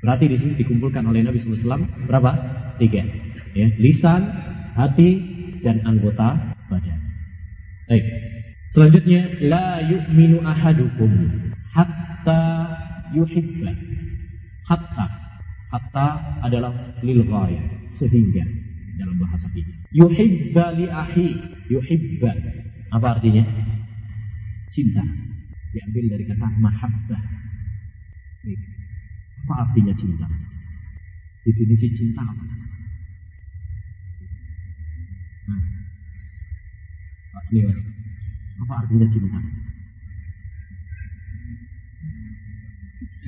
Berarti 0.00 0.24
di 0.30 0.36
sini 0.40 0.52
dikumpulkan 0.56 1.04
oleh 1.04 1.20
Nabi 1.20 1.40
SAW 1.40 1.84
berapa? 2.06 2.32
Tiga. 2.80 3.02
Ya, 3.52 3.66
lisan, 3.76 4.24
hati, 4.78 5.20
dan 5.60 5.82
anggota 5.84 6.38
badan. 6.70 7.00
Baik. 7.90 8.04
Selanjutnya, 8.72 9.26
la 9.48 9.82
yu'minu 9.82 10.44
ahadukum 10.44 11.10
hatta 11.74 12.42
yuhibba. 13.12 13.72
Hatta. 14.68 15.06
Hatta 15.68 16.06
adalah 16.44 16.72
lil 17.02 17.24
ghayah. 17.26 17.64
Sehingga 17.98 18.67
dalam 18.98 19.16
bahasa 19.22 19.46
kita. 19.54 19.70
Yuhibba 19.94 20.74
li 20.74 20.86
ahi, 20.90 21.28
yuhibba. 21.70 22.34
Apa 22.90 23.16
artinya? 23.16 23.46
Cinta. 24.74 25.06
Diambil 25.70 26.04
dari 26.18 26.24
kata 26.26 26.46
mahabbah. 26.58 27.22
Apa 29.46 29.54
artinya 29.64 29.94
cinta? 29.94 30.26
Definisi 31.46 31.86
cinta 31.94 32.20
apa? 32.26 32.44
Nah. 35.48 35.62
Pak 37.32 37.44
apa 38.58 38.74
artinya 38.84 39.06
cinta? 39.08 39.38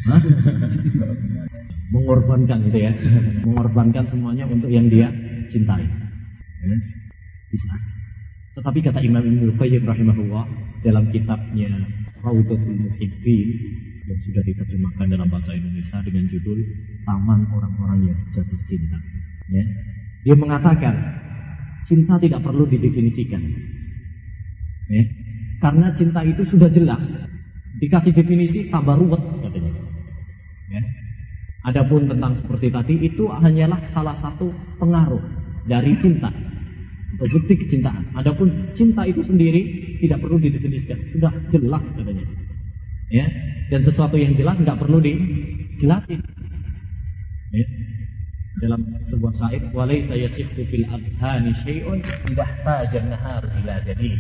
Mengorbankan 1.91 2.59
gitu 2.71 2.79
ya, 2.87 2.93
mengorbankan 3.43 4.07
semuanya 4.07 4.47
untuk 4.47 4.71
yang 4.71 4.87
dia 4.87 5.11
cintai. 5.51 5.83
Ya, 6.63 6.77
bisa. 7.51 7.75
Tetapi 8.55 8.79
kata 8.83 9.01
Imam 9.03 9.23
Ibnu 9.23 9.55
Qayyim 9.59 9.83
rahimahullah 9.87 10.45
dalam 10.83 11.07
kitabnya 11.11 11.71
Raudatul 12.21 12.77
Muhibbin 12.77 13.49
yang 14.11 14.21
sudah 14.27 14.43
diterjemahkan 14.43 15.07
dalam 15.07 15.29
bahasa 15.31 15.55
Indonesia 15.55 16.03
dengan 16.03 16.27
judul 16.27 16.59
Taman 17.07 17.41
Orang-orang 17.49 18.11
yang 18.11 18.19
Jatuh 18.35 18.61
Cinta. 18.67 18.99
Ya. 19.55 19.65
Dia 20.27 20.37
mengatakan 20.37 20.95
cinta 21.89 22.21
tidak 22.21 22.45
perlu 22.45 22.69
didefinisikan. 22.69 23.41
Ya. 24.91 25.03
Karena 25.63 25.95
cinta 25.97 26.21
itu 26.27 26.43
sudah 26.45 26.69
jelas. 26.69 27.07
Dikasih 27.81 28.13
definisi 28.13 28.69
tambah 28.69 28.99
ruwet 28.99 29.23
katanya. 29.47 29.73
Ya. 30.75 30.83
Adapun 31.71 32.11
tentang 32.11 32.37
seperti 32.37 32.69
tadi 32.69 32.95
itu 33.05 33.31
hanyalah 33.31 33.81
salah 33.95 34.17
satu 34.17 34.53
pengaruh 34.77 35.39
dari 35.66 35.92
cinta 36.01 36.31
atau 37.20 37.27
bukti 37.37 37.55
kecintaan. 37.59 38.16
Adapun 38.16 38.73
cinta 38.73 39.05
itu 39.05 39.20
sendiri 39.27 39.61
tidak 40.01 40.25
perlu 40.25 40.40
didefinisikan, 40.40 40.96
sudah 41.12 41.33
jelas 41.53 41.85
katanya. 41.92 42.25
Ya, 43.11 43.27
dan 43.68 43.81
sesuatu 43.83 44.16
yang 44.16 44.33
jelas 44.38 44.57
nggak 44.62 44.79
perlu 44.79 45.03
dijelasin. 45.03 46.23
Ya. 47.51 47.66
Dalam 48.61 48.81
sebuah 49.09 49.33
syair, 49.40 49.62
walai 49.73 50.05
saya 50.05 50.29
sihtu 50.29 50.68
fil 50.68 50.85
adhani 50.85 51.55
syai'un 51.64 51.99
tidak 52.01 52.51
tajan 52.61 53.09
nahar 53.09 53.40
ila 53.40 53.77
jadi. 53.85 54.11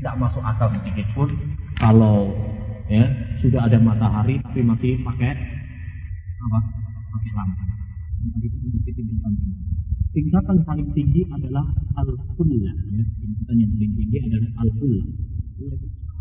Tidak 0.00 0.14
masuk 0.16 0.40
akal 0.40 0.68
sedikit 0.80 1.06
pun 1.12 1.28
kalau 1.76 2.32
ya 2.88 3.04
sudah 3.40 3.68
ada 3.68 3.78
matahari 3.80 4.40
tapi 4.42 4.60
masih 4.64 5.00
pakai 5.04 5.32
apa? 6.40 6.58
Pakai 7.12 7.32
lampu. 7.36 7.64
Tingkatan 10.14 10.62
paling 10.62 10.88
tinggi 10.94 11.26
adalah 11.26 11.66
al-kullah 11.98 12.74
ya. 12.94 13.02
Tingkatan 13.18 13.56
yang 13.58 13.70
paling 13.74 13.92
tinggi 13.98 14.18
adalah 14.22 14.50
al-kullah. 14.62 15.06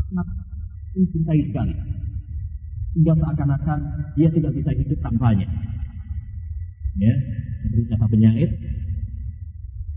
Sangat 0.09 0.27
mencintai 0.97 1.41
sekali. 1.45 1.75
Sehingga 2.93 3.13
seakan-akan 3.17 3.79
dia 4.17 4.29
tidak 4.33 4.51
bisa 4.57 4.73
hidup 4.73 4.97
tanpanya. 5.01 5.45
Ya, 6.93 7.13
seperti 7.65 7.89
kata 7.89 8.05
penyair, 8.05 8.49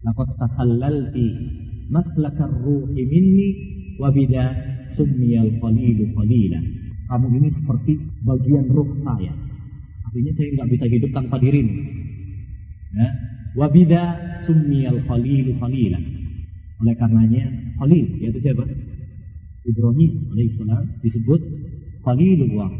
Laqad 0.05 0.29
tasallalti 0.41 1.29
maslakar 1.93 2.53
ruhi 2.53 3.03
minni 3.05 3.49
wa 4.01 4.13
bida 4.13 4.55
summiyal 4.93 5.57
qalilu 5.61 6.15
qalila. 6.15 6.61
Kamu 7.07 7.27
ini 7.37 7.49
seperti 7.53 7.97
bagian 8.25 8.71
ruh 8.71 8.93
saya. 9.03 9.33
Artinya 10.09 10.33
saya 10.33 10.49
nggak 10.57 10.69
bisa 10.73 10.85
hidup 10.89 11.11
tanpa 11.13 11.37
dirimu. 11.43 11.75
Ya. 12.97 13.09
Wa 13.57 13.67
bida 13.73 14.03
summiyal 14.45 15.01
qalilu 15.09 15.57
qalila. 15.57 15.99
Oleh 16.77 16.95
karenanya 17.01 17.45
Khalil 17.81 18.07
yaitu 18.21 18.39
siapa? 18.45 18.69
Ibrahim 19.65 20.13
alaihissalam 20.37 20.85
disebut 21.01 21.41
Khalilullah. 22.05 22.71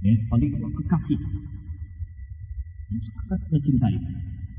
Ya, 0.00 0.14
Khalilullah 0.30 0.70
kekasih. 0.78 1.18
Yang 2.90 3.02
sangat 3.10 3.40
mencintai. 3.50 3.98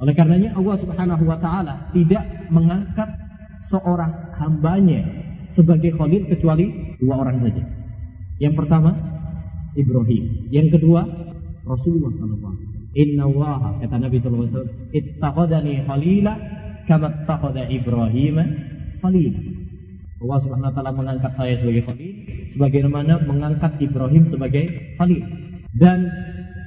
Oleh 0.04 0.14
karenanya 0.14 0.50
Allah 0.60 0.76
Subhanahu 0.78 1.24
wa 1.24 1.38
taala 1.40 1.90
tidak 1.96 2.24
mengangkat 2.52 3.10
seorang 3.72 4.12
hambanya 4.36 5.08
sebagai 5.56 5.96
khalil 5.96 6.28
kecuali 6.28 6.98
dua 7.00 7.24
orang 7.24 7.38
saja. 7.40 7.64
Yang 8.42 8.66
pertama 8.66 8.92
Ibrahim, 9.78 10.52
yang 10.52 10.68
kedua 10.68 11.08
Rasulullah 11.64 12.12
wasallam. 12.12 12.71
Inna 12.92 13.24
Allah 13.24 13.80
kata 13.80 13.96
Nabi 14.04 14.18
sallallahu 14.20 14.44
alaihi 14.44 14.56
wasallam, 14.56 14.78
ittakhadani 14.92 15.74
khalila 15.88 16.34
kama 16.88 17.08
ittakhadha 17.08 17.64
Ibrahim 17.72 18.38
khalila. 19.00 19.40
Allah 20.22 20.38
Subhanahu 20.44 20.70
wa 20.70 20.76
taala 20.76 20.92
mengangkat 20.94 21.32
saya 21.34 21.54
sebagai 21.58 21.88
khalil 21.88 22.14
sebagaimana 22.52 23.24
mengangkat 23.26 23.80
Ibrahim 23.80 24.24
sebagai 24.28 24.68
khalil. 25.00 25.24
Dan 25.72 26.04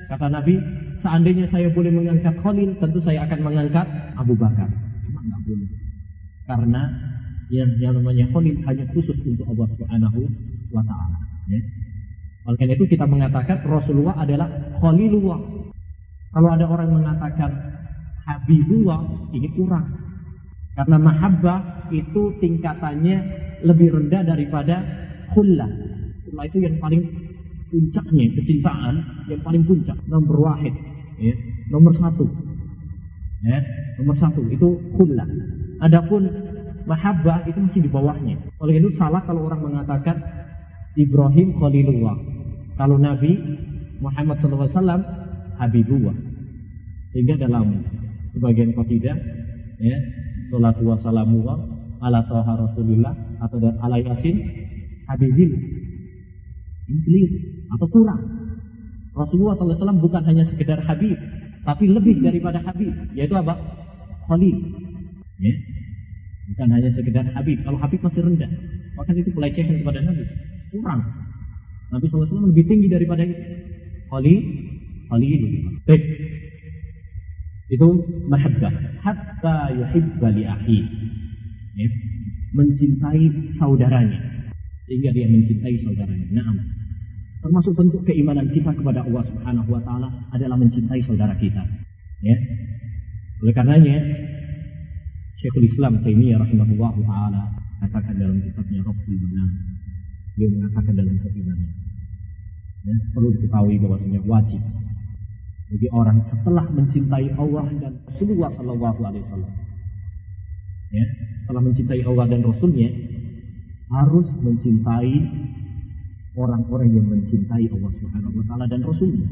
kata 0.09 0.33
Nabi, 0.33 0.57
seandainya 1.05 1.45
saya 1.53 1.69
boleh 1.69 1.93
mengangkat 1.93 2.41
khalil, 2.41 2.73
tentu 2.81 2.99
saya 3.05 3.29
akan 3.29 3.41
mengangkat 3.45 3.87
Abu 4.17 4.33
Bakar. 4.33 4.67
Cuma 5.05 5.39
boleh. 5.45 5.69
Karena 6.49 6.83
yang 7.53 7.71
yang 7.79 7.93
namanya 8.01 8.25
khalil 8.33 8.57
hanya 8.65 8.85
khusus 8.97 9.17
untuk 9.23 9.45
Allah 9.53 9.69
Subhanahu 9.77 10.21
wa 10.73 10.83
taala, 10.89 11.19
ya. 11.53 11.61
Oleh 12.45 12.59
karena 12.61 12.75
itu 12.77 12.85
kita 12.89 13.05
mengatakan 13.09 13.61
Rasulullah 13.65 14.17
adalah 14.21 14.49
khalilullah. 14.81 15.64
Kalau 16.35 16.49
ada 16.51 16.67
orang 16.67 16.91
mengatakan 16.91 17.51
habibullah, 18.27 19.31
ini 19.31 19.49
kurang. 19.55 19.87
Karena 20.75 20.99
mahabbah 20.99 21.87
itu 21.95 22.35
tingkatannya 22.43 23.17
lebih 23.63 23.95
rendah 23.95 24.27
daripada 24.27 24.83
khullah. 25.31 25.71
Khullah 26.27 26.45
itu 26.51 26.59
yang 26.67 26.83
paling 26.83 27.03
puncaknya 27.71 28.25
kecintaan 28.39 28.95
yang 29.31 29.41
paling 29.47 29.63
puncak 29.63 29.95
nomor 30.11 30.51
wahid 30.51 30.75
ya. 31.23 31.35
Nomor 31.71 31.95
satu 31.95 32.27
ya. 33.47 33.59
Nomor 34.03 34.17
satu 34.19 34.43
itu 34.51 34.69
khullah. 34.99 35.27
Adapun 35.79 36.27
mahabbah 36.91 37.47
itu 37.47 37.59
masih 37.63 37.87
di 37.87 37.91
bawahnya. 37.91 38.35
Oleh 38.59 38.83
itu 38.83 38.91
salah 38.99 39.23
kalau 39.23 39.47
orang 39.47 39.63
mengatakan 39.63 40.19
Ibrahim 40.99 41.55
Khalilullah. 41.55 42.19
Kalau 42.75 42.99
Nabi 42.99 43.39
Muhammad 44.03 44.43
SAW 44.43 45.24
Habibullah 45.61 46.17
sehingga 47.15 47.39
dalam 47.39 47.83
sebagian 48.35 48.75
qasidah 48.75 49.17
ya 49.79 49.99
salatu 50.51 50.91
wassalamu 50.91 51.47
ala 52.03 52.21
toha 52.27 52.53
rasulillah 52.59 53.15
atau 53.39 53.59
ala 53.81 53.97
yasin 54.03 54.37
habibillah 55.07 55.85
ini 56.89 57.23
atau 57.73 57.87
kurang. 57.89 58.21
Rasulullah 59.15 59.55
SAW 59.55 60.03
bukan 60.03 60.23
hanya 60.27 60.45
sekedar 60.45 60.83
Habib, 60.85 61.17
tapi 61.63 61.85
lebih 61.87 62.19
daripada 62.21 62.61
Habib, 62.61 62.93
yaitu 63.15 63.35
apa? 63.39 63.55
Khalil. 64.27 64.57
Ya. 65.39 65.55
Bukan 66.53 66.69
hanya 66.77 66.91
sekedar 66.91 67.25
Habib. 67.33 67.63
Kalau 67.63 67.79
Habib 67.79 68.01
masih 68.03 68.21
rendah, 68.27 68.51
maka 68.99 69.11
itu 69.15 69.31
pelecehan 69.33 69.81
kepada 69.81 70.03
Nabi. 70.03 70.25
Kurang. 70.75 71.01
Nabi 71.95 72.05
SAW 72.11 72.51
lebih 72.51 72.65
tinggi 72.67 72.89
daripada 72.91 73.23
itu. 73.23 73.39
Khalil, 74.11 74.41
Khalil. 75.15 75.43
Baik. 75.87 76.03
Itu 77.71 77.89
mahabbah. 78.27 78.75
Hatta 78.99 79.71
yuhibba 79.71 80.29
li 80.35 80.43
akhi. 80.43 80.79
Ya. 81.79 81.89
Mencintai 82.55 83.55
saudaranya. 83.55 84.19
Sehingga 84.91 85.15
dia 85.15 85.31
mencintai 85.31 85.75
saudaranya. 85.79 86.27
Naam. 86.35 86.57
Termasuk 87.47 87.79
bentuk 87.79 88.03
keimanan 88.03 88.51
kita 88.51 88.75
kepada 88.75 89.07
Allah 89.07 89.23
Subhanahu 89.23 89.71
wa 89.71 89.83
taala 89.87 90.09
adalah 90.35 90.59
mencintai 90.59 90.99
saudara 90.99 91.35
kita. 91.39 91.63
Ya. 92.27 92.37
Oleh 93.43 93.55
karenanya 93.55 94.03
Syekhul 95.39 95.69
Islam 95.69 96.01
Taimiyah 96.03 96.41
rahimahullah 96.41 96.93
taala 97.05 97.43
katakan 97.85 98.17
dalam 98.17 98.39
kitabnya 98.41 98.81
Rabbul 98.81 99.19
Manam 99.29 99.51
dia 100.35 100.49
mengatakan 100.51 100.95
dalam 100.97 101.17
keimanan 101.21 101.71
ya, 102.89 102.97
perlu 103.13 103.29
diketahui 103.37 103.77
bahwasanya 103.77 104.21
wajib 104.25 104.63
bagi 105.75 105.89
orang 105.91 106.23
setelah 106.23 106.63
mencintai 106.71 107.35
Allah 107.35 107.67
dan 107.83 107.99
Rasulullah 108.07 108.51
Sallallahu 108.55 109.01
Alaihi 109.03 109.27
Wasallam 109.27 109.53
ya, 110.95 111.05
setelah 111.43 111.63
mencintai 111.67 112.01
Allah 112.07 112.27
dan 112.31 112.41
Rasulnya 112.47 112.89
harus 113.91 114.29
mencintai 114.39 115.15
orang-orang 116.39 116.89
yang 116.95 117.07
mencintai 117.11 117.67
Allah 117.75 117.91
Subhanahu 117.91 118.35
wa 118.39 118.45
taala 118.47 118.65
dan 118.71 118.81
Rasulnya. 118.87 119.27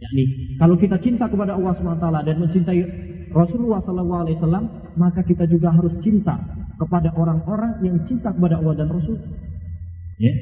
Yakni 0.00 0.24
kalau 0.58 0.74
kita 0.74 0.98
cinta 0.98 1.30
kepada 1.30 1.54
Allah 1.54 1.70
Subhanahu 1.78 1.98
wa 1.98 2.02
taala 2.02 2.20
dan 2.26 2.36
mencintai 2.42 2.80
Rasulullah 3.30 3.78
sallallahu 3.78 4.22
alaihi 4.26 4.36
wasallam, 4.42 4.64
maka 4.98 5.22
kita 5.22 5.46
juga 5.46 5.70
harus 5.70 5.94
cinta 6.02 6.34
kepada 6.74 7.14
orang-orang 7.14 7.78
yang 7.86 7.96
cinta 8.02 8.34
kepada 8.34 8.58
Allah 8.58 8.74
dan 8.74 8.88
Rasul. 8.90 9.14
Ya. 10.18 10.34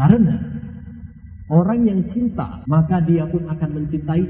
Karena 0.00 0.40
orang 1.50 1.82
yang 1.84 2.00
cinta, 2.06 2.62
maka 2.70 3.02
dia 3.02 3.26
pun 3.26 3.42
akan 3.50 3.70
mencintai 3.82 4.22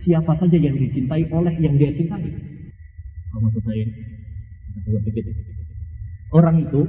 siapa 0.00 0.32
saja 0.34 0.56
yang 0.56 0.74
dicintai 0.74 1.28
oleh 1.30 1.54
yang 1.60 1.76
dia 1.76 1.92
cintai. 1.92 2.24
Apa 3.32 3.36
maksud 3.38 3.62
saya? 3.62 3.86
Orang 6.32 6.56
itu 6.64 6.82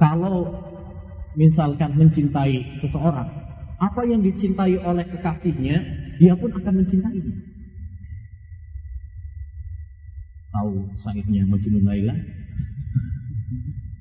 kalau 0.00 0.48
misalkan 1.36 2.00
mencintai 2.00 2.80
seseorang, 2.80 3.28
apa 3.76 4.00
yang 4.08 4.24
dicintai 4.24 4.80
oleh 4.80 5.04
kekasihnya, 5.04 5.76
dia 6.16 6.32
pun 6.34 6.50
akan 6.56 6.74
mencintainya. 6.80 7.34
Tahu 10.50 10.72
syairnya 10.98 11.46
Majnun 11.46 11.84
Laila? 11.86 12.16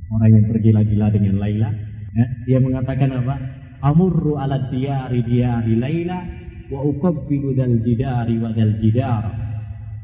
Orang 0.10 0.32
yang 0.34 0.46
tergila-gila 0.50 1.08
dengan 1.14 1.36
Laila, 1.38 1.70
ya, 2.18 2.26
dia 2.50 2.58
mengatakan 2.58 3.14
apa? 3.14 3.59
Amurru 3.80 4.36
ala 4.36 4.68
diyari 4.68 5.24
diyari 5.24 5.80
Laila 5.80 6.20
wa 6.68 6.84
ukabbilu 6.84 7.56
dal 7.56 7.80
jidari 7.80 8.36
wa 8.38 8.52
dal 8.52 8.76
jidar. 8.76 9.24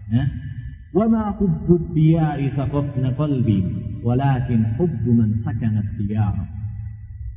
Ya, 0.06 0.24
wa 0.96 1.06
ma 1.12 1.24
hubbud 1.36 1.92
diyari 1.92 2.48
saqafna 2.48 3.12
qalbi 3.20 3.60
walakin 4.00 4.78
hubbu 4.80 5.12
man 5.12 5.36
sakanat 5.44 5.86
diyar. 6.00 6.36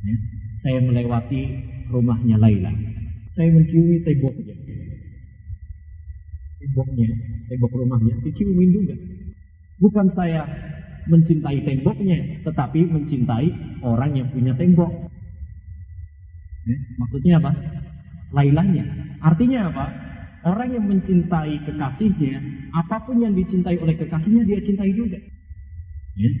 Ya. 0.05 0.15
Saya 0.59 0.79
melewati 0.83 1.41
rumahnya 1.87 2.35
Laila. 2.35 2.71
Saya 3.35 3.49
menciumi 3.55 4.03
temboknya. 4.03 4.55
Temboknya, 6.59 7.07
tembok 7.47 7.71
rumahnya 7.71 8.13
diciumin 8.27 8.69
juga. 8.75 8.95
Bukan 9.79 10.07
saya 10.11 10.43
mencintai 11.07 11.63
temboknya, 11.63 12.43
tetapi 12.45 12.85
mencintai 12.91 13.47
orang 13.81 14.11
yang 14.19 14.27
punya 14.29 14.53
tembok. 14.53 15.08
Ya. 16.69 16.77
Maksudnya 17.01 17.33
apa? 17.41 17.51
Lailanya. 18.29 18.85
Artinya 19.25 19.73
apa? 19.73 19.85
Orang 20.45 20.69
yang 20.71 20.85
mencintai 20.87 21.67
kekasihnya, 21.67 22.39
apa 22.71 23.03
pun 23.03 23.19
yang 23.19 23.35
dicintai 23.35 23.75
oleh 23.81 23.97
kekasihnya, 23.97 24.45
dia 24.45 24.61
cintai 24.61 24.93
juga. 24.93 25.17
Ya. 26.15 26.31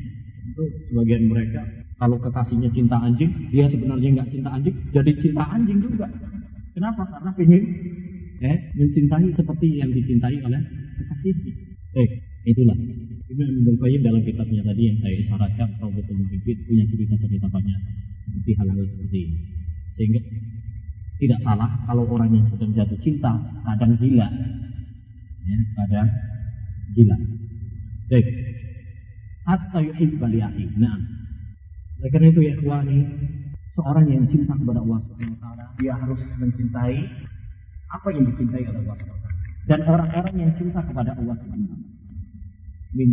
Itu 0.49 0.63
sebagian 0.87 1.27
mereka 1.27 1.61
kalau 1.99 2.15
kekasihnya 2.15 2.71
cinta 2.71 2.95
anjing, 2.95 3.27
dia 3.51 3.67
sebenarnya 3.67 4.09
nggak 4.15 4.29
cinta 4.31 4.49
anjing, 4.55 4.75
jadi 4.95 5.11
cinta 5.19 5.43
anjing 5.51 5.83
juga. 5.83 6.07
Kenapa? 6.71 7.03
Karena 7.11 7.31
ingin 7.35 7.63
eh, 8.39 8.57
mencintai 8.79 9.27
seperti 9.35 9.67
yang 9.83 9.91
dicintai 9.91 10.39
oleh 10.39 10.61
kekasihnya. 10.95 11.53
Eh, 11.99 12.07
itulah 12.47 12.77
Imam 13.29 13.51
Ibn 13.51 13.75
Qayyim 13.83 14.01
dalam 14.01 14.21
kitabnya 14.23 14.61
tadi 14.63 14.81
yang 14.87 14.97
saya 15.03 15.15
isyaratkan 15.19 15.69
Rawdatul 15.83 16.17
Muhibbin 16.23 16.57
punya 16.63 16.85
cerita-cerita 16.87 17.47
banyak 17.51 17.79
seperti 18.23 18.51
hal-hal 18.55 18.85
seperti 18.87 19.17
ini. 19.27 19.37
Sehingga 19.99 20.23
tidak 21.19 21.39
salah 21.43 21.67
kalau 21.83 22.07
orang 22.07 22.31
yang 22.31 22.47
sedang 22.47 22.71
jatuh 22.71 22.95
cinta 23.03 23.35
kadang 23.67 23.99
gila. 23.99 24.31
Ya, 25.43 25.59
kadang 25.75 26.07
gila. 26.95 27.17
Baik. 28.07 28.27
Hatta 29.43 29.79
yuhibba 29.83 30.31
li 30.31 30.39
Nah, 30.79 30.95
oleh 31.99 32.09
karena 32.15 32.31
itu 32.31 32.39
ya 32.47 32.55
ikhwani, 32.55 32.99
seorang 33.75 34.07
yang 34.07 34.23
cinta 34.31 34.55
kepada 34.55 34.79
Allah 34.79 34.99
Subhanahu 35.03 35.35
wa 35.35 35.41
taala, 35.43 35.65
dia 35.83 35.93
harus 35.99 36.21
mencintai 36.39 36.97
apa 37.91 38.07
yang 38.15 38.23
dicintai 38.31 38.63
oleh 38.63 38.79
Allah 38.87 38.95
Subhanahu 38.95 39.19
wa 39.19 39.23
taala. 39.27 39.39
Dan 39.67 39.79
orang-orang 39.83 40.35
yang 40.39 40.51
cinta 40.55 40.79
kepada 40.79 41.11
Allah 41.19 41.35
Subhanahu 41.43 41.67
wa 41.67 41.75
taala 41.75 41.89
min 42.95 43.09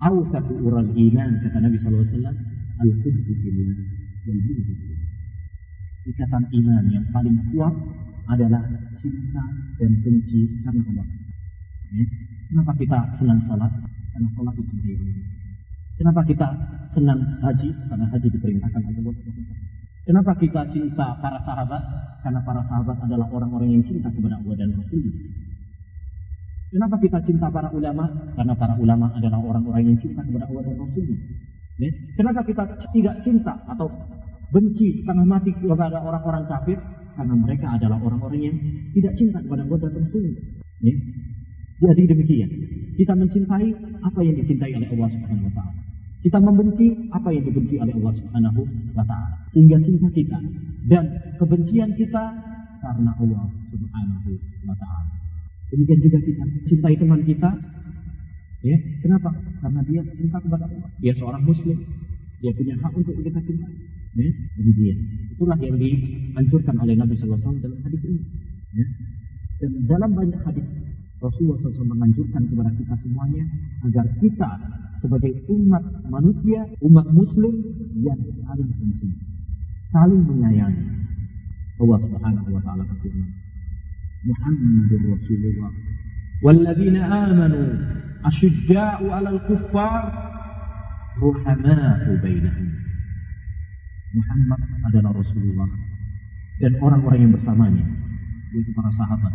awsaqu 0.00 0.54
ural 0.64 0.88
iman 0.96 1.30
kata 1.44 1.58
Nabi 1.60 1.76
sallallahu 1.76 2.08
alaihi 2.08 2.16
wasallam 2.16 2.36
al-hubbu 2.80 3.32
fillah 3.44 3.76
wal 4.24 4.40
Ikatan 6.08 6.44
iman 6.48 6.84
yang 6.88 7.06
paling 7.12 7.36
kuat 7.52 7.74
adalah 8.30 8.62
cinta 8.96 9.44
dan 9.76 9.92
benci 10.00 10.40
karena 10.64 10.80
Allah. 10.80 11.06
Ya. 11.92 12.04
Kenapa 12.50 12.72
kita 12.78 12.98
senang 13.18 13.40
salat? 13.44 13.72
Karena 14.14 14.28
salat 14.32 14.54
dicintai 14.56 14.94
Allah. 14.96 15.16
Kenapa 16.00 16.20
kita 16.24 16.48
senang 16.96 17.20
haji? 17.44 17.68
Karena 17.92 18.06
haji 18.08 18.28
diperintahkan 18.32 18.80
oleh 18.80 18.98
Allah. 19.04 19.14
Kenapa 20.08 20.32
kita 20.40 20.62
cinta 20.72 21.06
para 21.20 21.38
sahabat? 21.44 21.82
Karena 22.24 22.40
para 22.40 22.64
sahabat 22.64 22.96
adalah 23.04 23.28
orang-orang 23.28 23.76
yang 23.76 23.84
cinta 23.84 24.08
kepada 24.08 24.40
Allah 24.40 24.56
dan 24.56 24.72
Rasul. 24.72 25.04
Kenapa 26.70 26.96
kita 27.02 27.18
cinta 27.26 27.46
para 27.52 27.68
ulama? 27.74 28.06
Karena 28.38 28.54
para 28.56 28.74
ulama 28.78 29.12
adalah 29.12 29.38
orang-orang 29.42 29.92
yang 29.92 29.98
cinta 30.00 30.24
kepada 30.24 30.48
Allah 30.48 30.62
dan 30.64 30.76
Rasul. 30.80 31.06
Ya? 31.76 31.90
Kenapa 32.16 32.40
kita 32.48 32.62
tidak 32.96 33.14
cinta 33.26 33.52
atau 33.68 33.88
benci 34.50 35.02
setengah 35.02 35.26
mati 35.26 35.50
kepada 35.54 35.98
orang-orang 35.98 36.44
kafir? 36.46 36.78
Karena 37.14 37.34
mereka 37.34 37.66
adalah 37.74 37.98
orang-orang 38.00 38.40
yang 38.40 38.56
tidak 38.96 39.12
cinta 39.18 39.38
kepada 39.42 39.62
Allah 39.66 39.78
dan 39.82 39.92
Rasul. 39.98 40.24
Ya? 40.80 40.94
Jadi 41.80 42.02
demikian. 42.12 42.50
Kita 42.96 43.12
mencintai 43.16 43.68
apa 44.04 44.20
yang 44.20 44.36
dicintai 44.36 44.72
oleh 44.76 44.88
Allah 44.92 45.08
Subhanahu 45.08 45.48
wa 45.48 45.54
taala. 45.56 45.80
Kita 46.20 46.36
membenci 46.36 46.86
apa 47.16 47.28
yang 47.32 47.44
dibenci 47.48 47.80
oleh 47.80 47.94
Allah 47.96 48.12
Subhanahu 48.12 48.60
wa 48.92 49.04
taala. 49.08 49.36
Sehingga 49.56 49.80
cinta 49.80 50.08
kita 50.12 50.38
dan 50.92 51.04
kebencian 51.40 51.90
kita 51.96 52.24
karena 52.84 53.10
Allah 53.16 53.44
Subhanahu 53.72 54.30
wa 54.68 54.76
taala. 54.76 55.08
Demikian 55.72 56.00
juga 56.04 56.18
kita 56.20 56.44
cintai 56.68 56.94
teman 57.00 57.20
kita. 57.24 57.50
Ya, 58.60 58.76
kenapa? 59.00 59.30
Karena 59.64 59.80
dia 59.88 60.02
cinta 60.20 60.36
kepada 60.36 60.68
Allah. 60.68 60.88
Dia 61.00 61.12
seorang 61.16 61.42
muslim. 61.48 61.80
Dia 62.44 62.52
punya 62.52 62.76
hak 62.76 62.92
untuk 62.92 63.16
kita 63.24 63.40
cintai. 63.40 63.72
Ya. 64.10 64.26
Itulah 65.36 65.58
yang 65.62 65.78
dihancurkan 65.78 66.74
oleh 66.82 66.98
Nabi 66.98 67.14
SAW 67.14 67.38
dalam 67.62 67.78
hadis 67.86 68.02
ini. 68.10 68.20
Ya. 68.74 68.86
Dan 69.60 69.70
dalam 69.86 70.10
banyak 70.16 70.40
hadis 70.42 70.66
Rasulullah 71.20 71.60
SAW 71.60 71.92
menganjurkan 71.94 72.48
kepada 72.48 72.72
kita 72.74 72.94
semuanya 73.04 73.44
agar 73.84 74.06
kita 74.18 74.50
sebagai 75.04 75.32
umat 75.52 75.84
manusia, 76.08 76.64
umat 76.80 77.06
muslim 77.12 77.60
yang 78.00 78.20
saling 78.40 78.68
mencintai, 78.72 79.28
saling 79.92 80.22
menyayangi. 80.24 80.84
Allah 81.80 81.98
Subhanahu 82.04 82.48
wa 82.52 82.60
taala 82.64 82.84
berfirman, 82.88 83.30
Muhammadur 84.20 85.16
Rasulullah 85.16 85.72
walladzina 86.44 87.00
amanu 87.08 87.60
asyidda'u 88.24 89.04
'alal 89.08 89.40
kuffar 89.48 90.08
ruhama'u 91.20 92.16
bainahum. 92.20 92.79
Muhammad 94.14 94.60
adalah 94.90 95.10
Rasulullah 95.14 95.70
dan 96.60 96.72
orang-orang 96.82 97.20
yang 97.28 97.32
bersamanya 97.32 97.84
yaitu 98.50 98.70
para 98.74 98.90
sahabat 98.98 99.32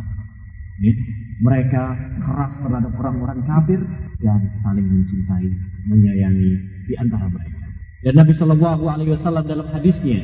Ya. 0.84 0.92
Mereka 1.36 1.84
keras 2.24 2.52
terhadap 2.64 2.92
orang-orang 2.96 3.40
kafir 3.44 3.80
dan 4.24 4.40
saling 4.64 4.88
mencintai, 4.88 5.52
menyayangi 5.88 6.52
di 6.88 6.94
antara 6.96 7.28
mereka. 7.28 7.60
Dan 8.04 8.14
Nabi 8.16 8.34
Shallallahu 8.36 8.84
Alaihi 8.88 9.12
Wasallam 9.16 9.44
dalam 9.44 9.68
hadisnya 9.72 10.24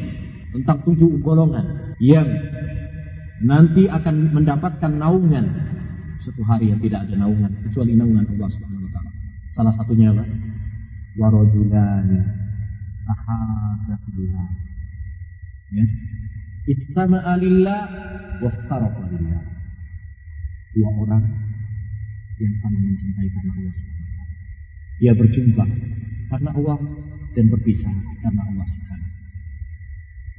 tentang 0.55 0.83
tujuh 0.87 1.19
golongan 1.19 1.95
yang 1.99 2.27
nanti 3.43 3.91
akan 3.91 4.31
mendapatkan 4.31 4.91
naungan 4.91 5.45
satu 6.23 6.43
hari 6.47 6.71
yang 6.71 6.79
tidak 6.79 7.07
ada 7.07 7.15
naungan 7.27 7.51
kecuali 7.67 7.91
naungan 7.95 8.27
Allah 8.37 8.49
Subhanahu 8.55 8.87
Wa 8.87 8.91
Taala. 8.95 9.11
Salah 9.51 9.73
satunya 9.75 10.15
apa? 10.15 10.23
Warajulani 11.19 12.40
ahadahullah. 13.07 14.49
Ya. 15.71 15.85
Istama'a 16.67 17.33
lillah 17.41 17.81
waftaraqa 18.43 19.03
lillah 19.09 19.41
dua 20.71 20.89
orang 21.03 21.23
yang 22.39 22.53
saling 22.63 22.83
mencintai 22.85 23.27
karena 23.27 23.51
Allah 23.53 23.73
Subhanahu 23.75 24.25
Dia 25.01 25.13
berjumpa 25.13 25.65
karena 26.31 26.49
Allah 26.55 26.77
dan 27.31 27.45
berpisah 27.51 27.95
karena 28.23 28.41
Allah 28.45 28.67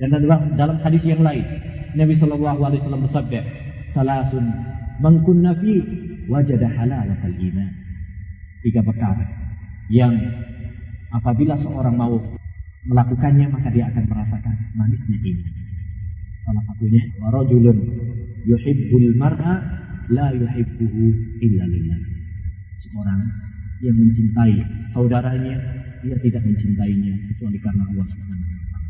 Dan 0.03 0.09
dalam 0.19 0.41
dalam 0.59 0.77
hadis 0.83 1.07
yang 1.07 1.23
lain, 1.23 1.47
Nabi 1.95 2.11
Shallallahu 2.19 2.59
Alaihi 2.59 2.83
Wasallam 2.83 3.07
bersabda, 3.07 3.41
"Salasun 3.95 4.51
mangkunna 4.99 5.55
fi 5.63 5.79
wajada 6.27 6.67
halalatal 6.67 7.37
iman." 7.39 7.71
Tiga 8.67 8.83
perkara 8.83 9.23
yang 9.95 10.19
apabila 11.15 11.55
seorang 11.55 11.95
mau 11.95 12.19
melakukannya 12.87 13.47
maka 13.51 13.69
dia 13.71 13.87
akan 13.91 14.05
merasakan 14.11 14.57
manisnya 14.75 15.19
iman. 15.19 15.53
Salah 16.43 16.63
satunya 16.67 17.03
warajulun 17.23 17.79
yuhibbul 18.43 19.09
mar'a 19.15 19.55
la 20.11 20.35
yuhibbuhu 20.35 21.05
illa 21.39 21.65
lillah. 21.71 22.01
Seorang 22.83 23.21
yang 23.83 23.97
mencintai 23.99 24.55
saudaranya, 24.91 25.57
dia 26.03 26.17
tidak 26.19 26.43
mencintainya 26.43 27.15
kecuali 27.31 27.59
karena 27.63 27.83
Allah 27.95 28.07
Subhanahu 28.11 28.51
wa 28.51 28.59
taala. 28.67 28.81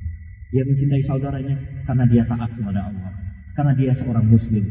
Dia 0.52 0.62
mencintai 0.64 1.02
saudaranya 1.04 1.56
karena 1.84 2.04
dia 2.08 2.22
taat 2.24 2.50
kepada 2.56 2.80
Allah, 2.88 3.12
karena 3.56 3.72
dia 3.76 3.92
seorang 3.92 4.26
muslim. 4.28 4.64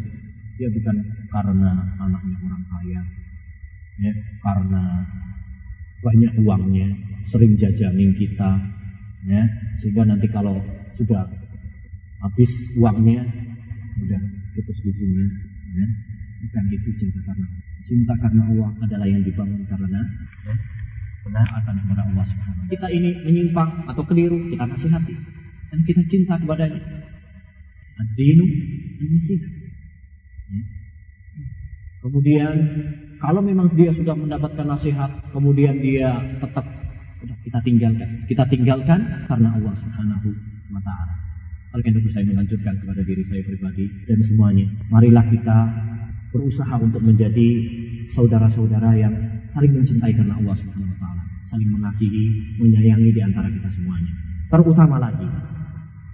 Dia 0.57 0.69
bukan 0.69 0.97
karena 1.33 1.71
anaknya 1.97 2.37
orang 2.45 2.63
kaya, 2.69 3.01
ya, 3.97 4.13
karena 4.45 4.83
banyak 6.05 6.33
uangnya, 6.41 6.87
sering 7.33 7.57
jajanin 7.57 8.13
kita, 8.13 8.61
ya, 9.27 9.41
sehingga 9.81 10.03
nanti 10.07 10.27
kalau 10.29 10.57
sudah 10.97 11.25
habis 12.21 12.51
uangnya, 12.77 13.25
sudah 13.97 14.21
putus 14.53 14.77
hubungan, 14.85 15.29
ya, 15.77 15.87
Bukan 16.41 16.63
itu 16.73 16.89
cinta 16.97 17.19
karena. 17.21 17.47
Cinta 17.85 18.13
karena 18.17 18.41
Allah 18.49 18.69
adalah 18.81 19.07
yang 19.07 19.21
dibangun 19.21 19.61
karena 19.69 20.01
ya, 20.47 20.55
akan 21.29 21.75
kepada 21.85 22.01
Allah 22.09 22.25
Subhanahu 22.25 22.65
Kita 22.71 22.87
ini 22.89 23.09
menyimpang 23.29 23.85
atau 23.85 24.03
keliru, 24.09 24.49
kita 24.49 24.65
nasihati 24.65 25.15
dan 25.69 25.79
kita 25.85 26.01
cinta 26.09 26.33
kepadanya. 26.41 26.81
Ad-dinu 28.01 28.45
nasihat. 29.05 29.53
Ya. 30.49 30.63
Kemudian 32.01 32.55
kalau 33.21 33.45
memang 33.45 33.69
dia 33.77 33.93
sudah 33.93 34.17
mendapatkan 34.17 34.65
nasihat, 34.65 35.29
kemudian 35.29 35.77
dia 35.77 36.17
tetap 36.41 36.65
kita 37.21 37.59
tinggalkan. 37.61 38.09
Kita 38.25 38.43
tinggalkan 38.49 38.99
karena 39.29 39.49
Allah 39.53 39.73
Subhanahu 39.77 40.29
wa 40.73 40.81
taala. 40.81 41.15
Oleh 41.71 41.83
karena 41.87 41.99
itu 42.03 42.09
saya 42.11 42.25
melanjutkan 42.27 42.73
kepada 42.81 43.01
diri 43.05 43.23
saya 43.23 43.41
pribadi 43.45 43.85
dan 44.09 44.19
semuanya. 44.25 44.67
Marilah 44.91 45.25
kita 45.29 45.57
berusaha 46.33 46.75
untuk 46.81 47.03
menjadi 47.03 47.49
saudara-saudara 48.11 48.91
yang 48.97 49.13
saling 49.55 49.71
mencintai 49.71 50.11
karena 50.15 50.35
Allah 50.35 50.55
Subhanahu 50.57 50.91
wa 50.91 50.99
taala, 50.99 51.23
saling 51.47 51.69
mengasihi, 51.71 52.57
menyayangi 52.59 53.09
di 53.13 53.21
antara 53.23 53.47
kita 53.47 53.69
semuanya. 53.71 54.11
Terutama 54.51 54.99
lagi 54.99 55.27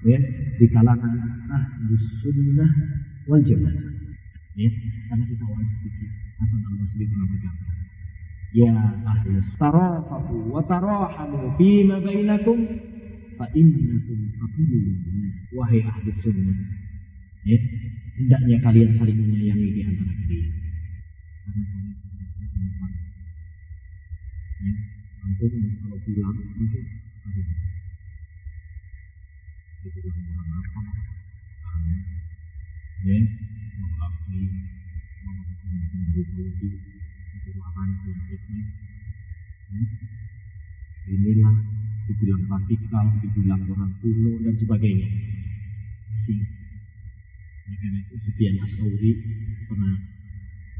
ya, 0.05 0.19
di 0.61 0.65
kalangan 0.69 1.13
ahlus 1.49 2.05
sunnah 2.21 2.71
wal 3.25 3.41
jamaah. 3.41 3.85
Ya, 4.57 4.69
karena 5.09 5.25
kita 5.29 5.43
orang 5.45 5.69
sedikit. 5.69 6.09
Hasan 6.37 6.61
al-Basri 6.65 7.05
pernah 7.09 7.27
berkata, 7.33 7.65
Ya 8.55 8.71
ahlus 9.03 9.47
tarafahu 9.59 10.55
wa 10.55 10.63
tarahamu 10.63 11.51
fima 11.59 11.99
bainakum 11.99 12.63
fa 13.35 13.45
innakum 13.51 14.19
aqilun 14.39 14.95
Wahai 15.51 15.83
ahlus 15.83 16.15
sunnah, 16.23 16.55
Ya, 17.47 17.59
hendaknya 18.19 18.57
kalian 18.63 18.91
saling 18.95 19.19
menyayangi 19.19 19.67
di 19.71 19.81
antara 19.83 20.11
kalian. 20.11 20.51
Panas. 21.47 22.95
Ya, 24.63 24.71
kalau 25.79 25.97
pulang 26.03 26.35
aduh. 26.35 27.47
Dibilang 29.87 30.27
orang 30.35 30.51
apa? 30.59 30.81
Ya, 33.07 33.17
itu 37.37 37.49
penyakitnya. 37.53 38.65
Hmm? 39.67 39.87
Inilah 41.07 41.55
dibilang 42.07 42.43
radikal, 42.47 43.05
dibilang 43.19 43.61
orang 43.67 43.91
kuno 43.99 44.31
dan 44.43 44.55
sebagainya. 44.55 45.09
Masih. 46.11 46.39
Karena 47.67 47.99
itu 47.99 48.15
Sufyan 48.23 48.55
Asauri 48.63 49.11
pernah 49.67 49.95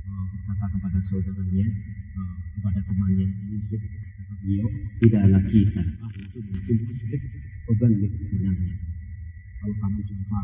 uh, 0.07 0.23
berkata 0.31 0.65
kepada 0.71 0.99
saudaranya, 1.03 1.67
uh, 2.15 2.35
kepada 2.55 2.79
temannya 2.87 3.27
Yusuf, 3.51 3.81
kata 3.83 4.33
beliau, 4.39 4.67
tidaklah 5.03 5.43
kita 5.51 5.83
ahli 5.83 6.23
sunnah 6.31 6.59
fil 6.63 6.79
muslim 6.87 7.21
lebih 7.99 8.23
senangnya. 8.23 8.75
Kalau 9.59 9.75
kamu 9.83 9.99
jumpa 10.07 10.41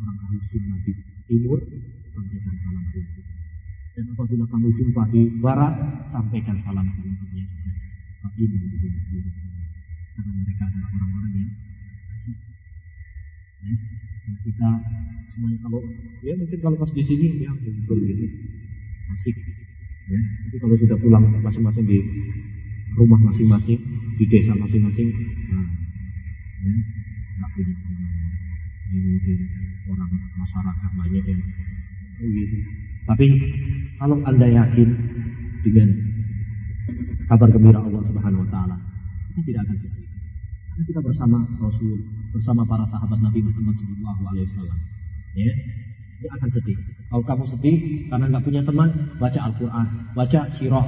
orang 0.00 0.16
ahli 0.24 0.38
sunnah 0.48 0.78
di 0.88 0.92
timur, 1.28 1.60
sampaikan 2.16 2.54
salam 2.64 2.84
untuk 2.88 3.26
dan 3.94 4.04
apabila 4.10 4.44
kamu 4.50 4.68
jumpa 4.74 5.02
di 5.14 5.22
barat, 5.38 5.74
sampaikan 6.10 6.58
salam 6.66 6.82
untuknya 6.82 7.46
juga. 7.46 7.70
Tapi 8.26 8.42
karena 10.14 10.32
mereka 10.42 10.62
adalah 10.66 10.88
orang-orang 10.98 11.32
yang 11.38 11.50
asik. 12.18 12.38
Ya, 13.62 13.74
dan 14.26 14.34
kita 14.42 14.68
semuanya 15.30 15.58
kalau 15.62 15.80
ya 16.26 16.32
mungkin 16.34 16.58
kalau 16.58 16.76
pas 16.78 16.90
di 16.90 17.02
sini 17.06 17.26
ya 17.38 17.54
betul 17.54 17.98
gitu 18.02 18.26
asik. 19.14 19.36
Ya, 20.10 20.20
tapi 20.42 20.56
kalau 20.58 20.74
sudah 20.74 20.98
pulang 20.98 21.24
masing-masing 21.38 21.86
di 21.86 21.98
rumah 22.98 23.20
masing-masing, 23.30 23.78
di 24.18 24.24
desa 24.26 24.58
masing-masing, 24.58 25.08
nah, 25.54 25.70
ya, 26.66 26.74
nggak 27.40 27.50
punya 27.54 27.74
ya, 27.78 28.98
mungkin 29.06 29.38
orang 29.86 30.10
masyarakat 30.34 30.90
banyak 30.98 31.24
yang 31.30 31.42
oh 32.20 32.28
gitu. 32.30 32.58
Tapi 33.04 33.26
kalau 34.00 34.16
anda 34.24 34.48
yakin 34.48 34.88
dengan 35.64 35.88
kabar 37.28 37.48
gembira 37.52 37.80
Allah 37.80 38.02
Subhanahu 38.04 38.44
Wa 38.48 38.50
Taala, 38.52 38.76
kita 39.32 39.40
tidak 39.44 39.60
akan 39.68 39.76
sedih. 39.80 40.06
Karena 40.74 40.84
kita 40.88 41.00
bersama 41.04 41.38
Rasul, 41.60 41.96
bersama 42.34 42.62
para 42.66 42.84
sahabat 42.88 43.18
Nabi 43.20 43.40
Muhammad 43.44 43.74
Sallallahu 43.76 44.22
Alaihi 44.32 44.46
Wasallam. 44.50 44.78
Ya, 45.34 45.52
dia 46.18 46.30
akan 46.40 46.48
sedih. 46.50 46.78
Kalau 47.12 47.24
kamu 47.28 47.44
sedih 47.46 47.76
karena 48.10 48.24
nggak 48.32 48.44
punya 48.44 48.62
teman, 48.64 48.88
baca 49.20 49.40
Al-Quran, 49.52 49.86
baca 50.16 50.40
sirah, 50.56 50.86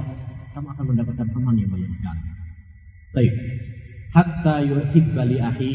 kamu 0.57 0.67
akan 0.73 0.85
mendapatkan 0.89 1.27
teman 1.31 1.55
yang 1.55 1.69
banyak 1.69 1.91
sekali. 1.93 2.21
Baik. 3.13 3.33
Hatta 4.11 4.55
yuhibba 4.65 5.23
li 5.29 5.37
ahi 5.37 5.71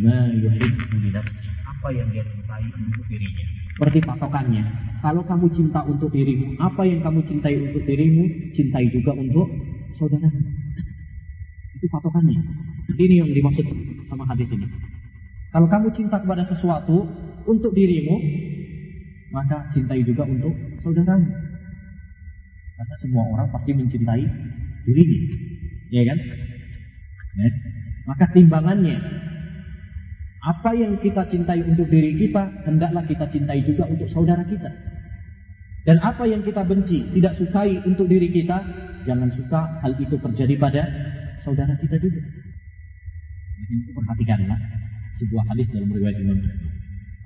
ma 0.00 0.32
yuhibbu 0.32 0.96
nafsi. 1.12 1.45
Apa 1.76 1.88
yang 1.92 2.08
dia 2.10 2.24
cintai 2.24 2.64
untuk 2.72 3.04
dirinya. 3.06 3.46
Seperti 3.76 3.98
patokannya. 4.08 4.64
Kalau 5.04 5.22
kamu 5.22 5.46
cinta 5.52 5.80
untuk 5.84 6.08
dirimu, 6.08 6.56
apa 6.56 6.82
yang 6.88 7.04
kamu 7.04 7.20
cintai 7.28 7.54
untuk 7.60 7.84
dirimu, 7.84 8.24
cintai 8.56 8.88
juga 8.88 9.12
untuk 9.12 9.46
saudara. 9.94 10.28
Itu 11.76 11.86
patokannya. 11.92 12.40
Ini 12.96 13.14
yang 13.20 13.30
dimaksud 13.30 13.66
sama 14.08 14.24
hadis 14.32 14.48
ini. 14.56 14.66
Kalau 15.52 15.68
kamu 15.68 15.88
cinta 15.92 16.16
kepada 16.16 16.42
sesuatu 16.42 17.04
untuk 17.44 17.72
dirimu, 17.76 18.16
maka 19.30 19.68
cintai 19.76 20.00
juga 20.00 20.24
untuk 20.24 20.56
saudaramu. 20.80 21.28
Karena 22.76 22.96
semua 23.00 23.24
orang 23.36 23.48
pasti 23.52 23.76
mencintai 23.76 24.24
dirinya. 24.88 25.20
Ya 25.92 26.02
kan? 26.08 26.18
Ya. 27.36 27.50
Maka 28.08 28.24
timbangannya 28.32 28.96
apa 30.46 30.70
yang 30.78 30.94
kita 31.02 31.26
cintai 31.26 31.58
untuk 31.66 31.90
diri 31.90 32.14
kita, 32.14 32.62
hendaklah 32.62 33.02
kita 33.02 33.26
cintai 33.26 33.66
juga 33.66 33.90
untuk 33.90 34.06
saudara 34.06 34.46
kita. 34.46 34.70
Dan 35.82 35.98
apa 36.02 36.22
yang 36.26 36.46
kita 36.46 36.62
benci, 36.62 37.02
tidak 37.18 37.34
sukai 37.34 37.82
untuk 37.82 38.06
diri 38.06 38.30
kita, 38.30 38.62
jangan 39.02 39.26
suka 39.34 39.82
hal 39.82 39.98
itu 39.98 40.14
terjadi 40.14 40.54
pada 40.54 40.82
saudara 41.42 41.74
kita 41.78 41.98
juga. 41.98 42.22
Jadi 43.66 43.90
perhatikanlah 43.90 44.58
sebuah 45.18 45.44
hadis 45.50 45.66
dalam 45.74 45.90
riwayat 45.90 46.16
Imam 46.22 46.38
Bukhari. 46.38 46.68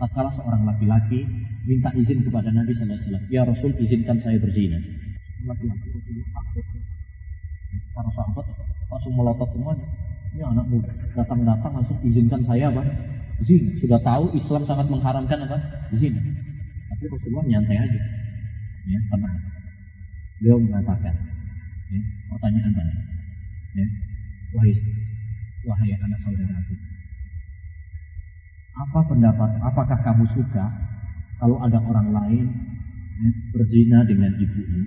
Tatkala 0.00 0.30
seorang 0.32 0.62
laki-laki 0.64 1.20
minta 1.68 1.92
izin 1.92 2.24
kepada 2.24 2.48
Nabi 2.48 2.72
Sallallahu 2.72 2.96
Alaihi 2.96 3.04
Wasallam, 3.04 3.24
ya 3.28 3.42
Rasul 3.44 3.72
izinkan 3.84 4.16
saya 4.16 4.40
berzina. 4.40 4.80
Laki-laki 5.44 5.88
itu 5.92 6.24
takut. 6.32 6.64
Para 7.92 8.10
sahabat 8.16 8.46
langsung 8.88 9.12
melotot 9.12 9.48
semuanya. 9.52 10.09
Ini 10.30 10.42
anak 10.46 10.66
muda 10.70 10.92
datang-datang 11.18 11.72
langsung 11.74 11.98
izinkan 12.06 12.42
saya 12.46 12.70
apa? 12.70 12.82
Zina. 13.42 13.70
Sudah 13.82 14.00
tahu 14.04 14.30
Islam 14.36 14.62
sangat 14.62 14.86
mengharamkan 14.86 15.38
apa? 15.48 15.58
Zina. 15.96 16.20
Tapi 16.92 17.04
Rasulullah 17.10 17.46
nyantai 17.50 17.78
aja. 17.82 18.00
Ya, 18.86 18.98
tenang. 19.10 19.38
Beliau 20.40 20.58
mengatakan, 20.62 21.14
ya, 21.92 22.00
pertanyaan 22.32 22.72
tadi. 22.72 22.94
Ya, 23.70 23.86
wahai, 24.56 24.72
wahai 25.68 25.90
anak 25.94 26.18
saudaraku, 26.24 26.74
apa 28.80 28.98
pendapat? 29.04 29.50
Apakah 29.60 29.98
kamu 30.00 30.24
suka 30.32 30.64
kalau 31.36 31.60
ada 31.60 31.78
orang 31.78 32.08
lain 32.10 32.44
ya, 33.20 33.30
berzina 33.52 33.98
dengan 34.08 34.32
ibunya? 34.40 34.82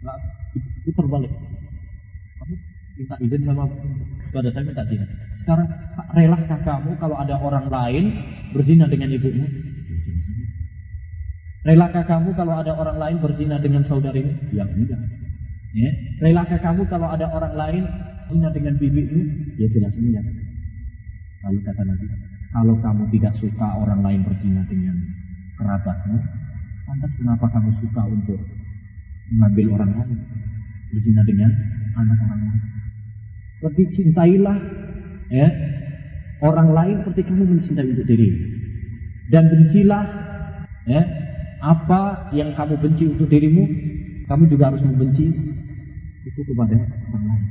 Enggak, 0.00 0.18
itu 0.56 0.90
terbalik. 0.90 1.32
Minta 2.98 3.14
izin 3.20 3.42
sama 3.46 3.64
kepada 4.30 4.48
saya 4.50 4.64
minta 4.66 4.84
zina. 4.86 5.06
Sekarang 5.42 5.68
relakah 6.14 6.60
kamu 6.62 6.90
kalau 7.00 7.16
ada 7.16 7.34
orang 7.38 7.66
lain 7.70 8.04
berzina 8.52 8.86
dengan 8.86 9.08
ibumu? 9.10 9.46
Relakah 11.60 12.04
kamu 12.08 12.32
kalau 12.32 12.54
ada 12.56 12.72
orang 12.72 12.96
lain 12.96 13.16
berzina 13.20 13.60
dengan 13.60 13.84
saudarimu? 13.84 14.32
Ya 14.48 14.64
enggak. 14.64 15.00
Ya. 15.76 15.90
Relakah 16.24 16.58
kamu 16.58 16.88
kalau 16.88 17.08
ada 17.12 17.28
orang 17.28 17.54
lain 17.54 17.84
berzina 18.24 18.48
dengan 18.48 18.74
bibimu? 18.80 19.20
Ya 19.60 19.68
jelas 19.68 19.92
enggak. 20.00 20.24
Lalu 21.40 21.58
kata 21.64 21.82
Nabi, 21.84 22.06
kalau 22.52 22.74
kamu 22.80 23.02
tidak 23.12 23.34
suka 23.36 23.68
orang 23.76 24.00
lain 24.00 24.20
berzina 24.24 24.64
dengan 24.68 24.96
kerabatmu, 25.56 26.16
lantas 26.88 27.12
kenapa 27.16 27.46
kamu 27.48 27.70
suka 27.80 28.02
untuk 28.08 28.40
mengambil 29.36 29.66
orang 29.80 29.90
lain 30.00 30.18
berzina 30.92 31.22
dengan 31.28 31.50
anak 31.96 32.18
orang 32.24 32.40
lain? 32.40 32.79
Lebih 33.60 33.86
cintailah 33.92 34.56
ya 35.28 35.48
orang 36.40 36.68
lain 36.72 36.94
seperti 37.04 37.22
kamu 37.28 37.44
mencintai 37.44 37.88
untuk 37.92 38.06
diri. 38.08 38.28
Dan 39.30 39.46
bencilah 39.46 40.04
ya 40.88 41.02
apa 41.60 42.32
yang 42.32 42.56
kamu 42.56 42.74
benci 42.80 43.04
untuk 43.04 43.28
dirimu 43.28 43.64
kamu 44.24 44.48
juga 44.48 44.72
harus 44.72 44.80
membenci 44.80 45.28
itu 46.24 46.40
kepada 46.40 46.76
orang 47.12 47.24
lain. 47.28 47.44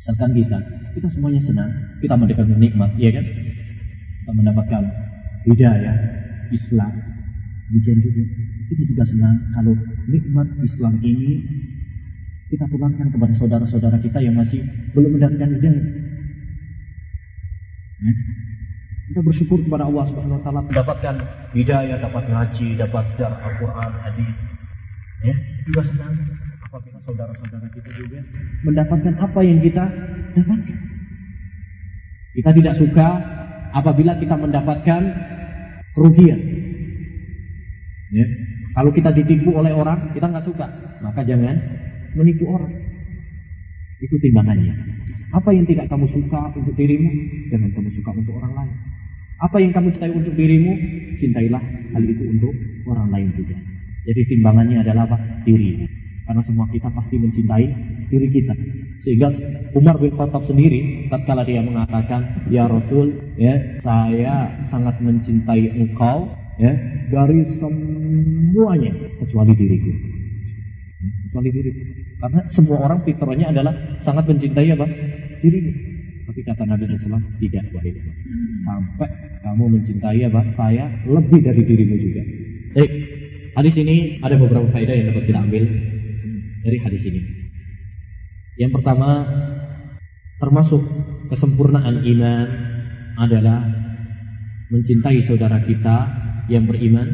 Misalkan 0.00 0.30
kita 0.34 0.58
kita 0.98 1.08
semuanya 1.14 1.40
senang 1.44 1.70
kita 2.02 2.14
mendapatkan 2.18 2.58
nikmat 2.58 2.90
iya 2.98 3.10
kan? 3.20 3.26
Kita 4.20 4.32
mendapatkan 4.34 4.82
hidayah 5.46 5.96
Islam 6.50 6.92
demikian 7.70 7.98
juga. 8.02 8.22
Kita 8.70 8.82
juga 8.86 9.04
senang 9.06 9.36
kalau 9.54 9.74
nikmat 10.10 10.46
Islam 10.62 10.94
ini 11.02 11.30
kita 12.50 12.66
tularkan 12.66 13.06
kepada 13.14 13.32
saudara-saudara 13.38 13.96
kita 14.02 14.18
yang 14.18 14.34
masih 14.34 14.66
belum 14.90 15.14
mendapatkan 15.14 15.48
hidayah. 15.54 15.86
Ya. 18.02 18.12
Kita 19.10 19.20
bersyukur 19.22 19.58
kepada 19.62 19.86
Allah 19.86 20.04
Subhanahu 20.10 20.38
wa 20.38 20.42
taala 20.42 20.60
mendapatkan 20.66 21.14
hidayah, 21.54 21.96
dapat 22.02 22.24
ngaji, 22.26 22.68
dapat 22.78 23.04
dar 23.18 23.38
Al-Qur'an, 23.38 23.90
hadis. 24.02 24.34
Ya, 25.22 25.34
juga 25.66 25.82
senang 25.86 26.14
apabila 26.66 26.98
saudara-saudara 27.06 27.66
kita 27.70 27.90
juga 27.94 28.18
mendapatkan 28.66 29.14
apa 29.14 29.40
yang 29.46 29.58
kita 29.62 29.84
dapatkan. 30.34 30.78
Kita 32.30 32.50
tidak 32.54 32.74
suka 32.78 33.08
apabila 33.74 34.18
kita 34.18 34.34
mendapatkan 34.34 35.00
kerugian. 35.94 36.40
Ya. 38.10 38.26
Kalau 38.74 38.90
kita 38.94 39.10
ditipu 39.14 39.54
oleh 39.54 39.74
orang, 39.74 40.14
kita 40.14 40.30
nggak 40.30 40.46
suka, 40.46 40.66
maka 41.02 41.26
jangan 41.26 41.58
menipu 42.14 42.44
orang. 42.50 42.72
Itu 44.00 44.16
timbangannya. 44.16 44.74
Apa 45.30 45.54
yang 45.54 45.62
tidak 45.68 45.86
kamu 45.86 46.10
suka 46.10 46.50
untuk 46.56 46.74
dirimu, 46.74 47.10
jangan 47.54 47.70
kamu 47.70 47.90
suka 47.94 48.10
untuk 48.18 48.34
orang 48.42 48.52
lain. 48.56 48.74
Apa 49.40 49.56
yang 49.62 49.72
kamu 49.72 49.88
cintai 49.94 50.12
untuk 50.12 50.34
dirimu, 50.34 50.72
cintailah 51.22 51.62
hal 51.94 52.02
itu 52.02 52.24
untuk 52.28 52.52
orang 52.90 53.08
lain 53.14 53.28
juga. 53.38 53.56
Jadi 54.04 54.20
timbangannya 54.36 54.82
adalah 54.82 55.06
apa? 55.06 55.18
Diri. 55.46 55.86
Karena 56.26 56.42
semua 56.44 56.66
kita 56.68 56.88
pasti 56.92 57.16
mencintai 57.18 57.66
diri 58.10 58.28
kita. 58.30 58.54
Sehingga 59.06 59.32
Umar 59.72 59.96
bin 59.96 60.12
Khattab 60.12 60.44
sendiri, 60.44 61.08
tatkala 61.08 61.46
dia 61.46 61.62
mengatakan, 61.64 62.50
Ya 62.52 62.66
Rasul, 62.66 63.16
ya 63.38 63.80
saya 63.80 64.50
sangat 64.68 64.98
mencintai 65.00 65.72
engkau, 65.78 66.28
ya 66.60 66.74
dari 67.08 67.48
semuanya 67.56 68.92
kecuali 69.24 69.52
diriku. 69.56 70.19
Kecuali 71.00 71.48
diriku. 71.48 71.80
Karena 72.20 72.40
semua 72.52 72.76
orang 72.84 73.00
fitrahnya 73.00 73.48
adalah 73.48 73.72
sangat 74.04 74.28
mencintai 74.28 74.68
apa? 74.76 74.86
Dirimu. 75.40 75.72
Tapi 76.28 76.40
kata 76.44 76.62
Nabi 76.68 76.84
SAW, 76.86 77.18
tidak 77.42 77.64
wahai 77.74 77.90
Sampai 78.62 79.10
kamu 79.40 79.64
mencintai 79.80 80.20
apa? 80.28 80.40
Saya 80.52 80.84
lebih 81.08 81.40
dari 81.40 81.62
dirimu 81.64 81.96
juga. 81.96 82.22
Baik, 82.76 82.92
hadis 83.56 83.74
ini 83.80 84.20
ada 84.20 84.36
beberapa 84.36 84.68
faedah 84.68 84.94
yang 84.94 85.06
dapat 85.10 85.24
kita 85.26 85.40
ambil. 85.40 85.64
dari 86.60 86.76
hadis 86.76 87.00
ini. 87.08 87.24
Yang 88.60 88.76
pertama, 88.76 89.24
termasuk 90.36 90.84
kesempurnaan 91.32 92.04
iman 92.04 92.46
adalah 93.16 93.64
mencintai 94.68 95.24
saudara 95.24 95.56
kita 95.64 95.96
yang 96.52 96.68
beriman 96.68 97.08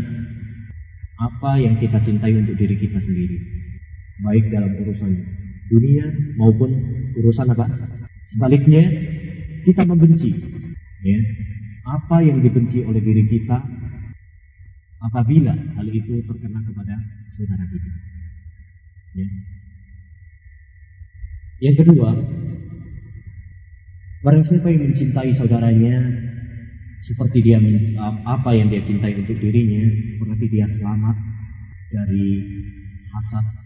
apa 1.15 1.63
yang 1.63 1.79
kita 1.79 2.03
cintai 2.03 2.35
untuk 2.35 2.59
diri 2.59 2.75
kita 2.75 2.99
sendiri 2.99 3.56
baik 4.25 4.45
dalam 4.49 4.73
urusan 4.81 5.13
dunia 5.67 6.07
maupun 6.41 6.71
urusan 7.21 7.53
apa 7.53 7.67
sebaliknya 8.33 8.87
kita 9.67 9.83
membenci 9.83 10.31
ya 11.03 11.19
apa 11.87 12.23
yang 12.23 12.41
dibenci 12.41 12.87
oleh 12.87 13.03
diri 13.03 13.27
kita 13.27 13.59
apabila 15.03 15.53
hal 15.53 15.87
itu 15.91 16.23
terkena 16.25 16.61
kepada 16.65 16.95
saudara 17.37 17.65
kita 17.69 17.91
ya. 19.21 19.29
yang 21.67 21.77
kedua 21.77 22.11
Barang 24.27 24.43
siapa 24.43 24.75
yang 24.75 24.91
mencintai 24.91 25.31
saudaranya 25.39 26.03
seperti 27.07 27.47
dia 27.47 27.63
apa 28.27 28.51
yang 28.59 28.67
dia 28.67 28.83
cintai 28.83 29.15
untuk 29.15 29.39
dirinya, 29.39 29.87
berarti 30.19 30.47
dia 30.51 30.67
selamat 30.67 31.15
dari 31.95 32.27
hasad 33.15 33.66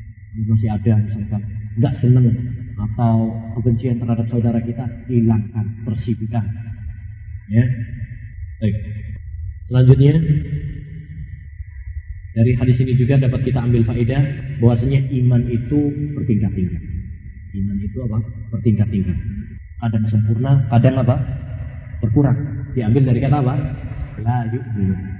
Masih 0.31 0.71
ada 0.71 0.93
misalkan 0.95 1.43
nggak 1.75 1.93
senang 1.99 2.27
atau 2.79 3.15
kebencian 3.59 3.99
terhadap 3.99 4.25
saudara 4.31 4.59
kita 4.63 4.87
hilangkan, 5.11 5.65
bersihkan. 5.83 6.45
Ya. 7.51 7.65
Baik. 8.63 8.75
Selanjutnya 9.67 10.13
dari 12.31 12.51
hadis 12.55 12.79
ini 12.79 12.95
juga 12.95 13.19
dapat 13.19 13.43
kita 13.43 13.59
ambil 13.59 13.83
faedah 13.83 14.23
bahwasanya 14.63 15.03
iman 15.19 15.43
itu 15.51 15.79
bertingkat-tingkat. 16.15 16.79
Iman 17.51 17.77
itu 17.83 17.97
apa? 18.07 18.17
Bertingkat-tingkat. 18.55 19.17
Kadang 19.83 20.05
sempurna, 20.07 20.63
kadang 20.71 20.95
apa? 21.03 21.15
Berkurang. 21.99 22.37
Diambil 22.71 23.11
dari 23.11 23.19
kata 23.19 23.37
apa? 23.43 23.55
La 24.23 24.47
yu'minu. 24.47 25.10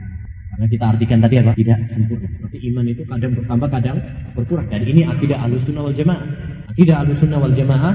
Karena 0.51 0.67
kita 0.67 0.85
artikan 0.91 1.19
tadi 1.23 1.35
apa? 1.39 1.51
Tidak 1.55 1.79
sempurna. 1.87 2.27
Seperti 2.27 2.57
iman 2.67 2.85
itu 2.91 3.01
kadang 3.07 3.31
bertambah, 3.39 3.69
kadang 3.71 3.97
berkurang. 4.35 4.67
Dan 4.67 4.83
ini 4.83 5.01
akidah 5.07 5.39
alusunnah 5.47 5.81
wal 5.87 5.95
jamaah. 5.95 6.27
Akidah 6.75 6.95
alusunnah 7.07 7.39
wal 7.39 7.55
jamaah 7.55 7.93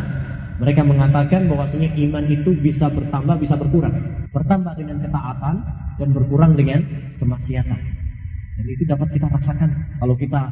mereka 0.57 0.81
mengatakan 0.89 1.53
bahwasanya 1.53 1.93
iman 1.93 2.25
itu 2.33 2.57
bisa 2.57 2.89
bertambah, 2.89 3.37
bisa 3.37 3.61
berkurang. 3.61 3.93
Bertambah 4.33 4.73
dengan 4.81 5.05
ketaatan 5.05 5.55
dan 6.01 6.09
berkurang 6.17 6.57
dengan 6.57 6.81
kemaksiatan. 7.21 7.81
Dan 8.57 8.67
itu 8.73 8.83
dapat 8.89 9.09
kita 9.13 9.29
rasakan 9.29 9.69
kalau 10.01 10.17
kita 10.17 10.49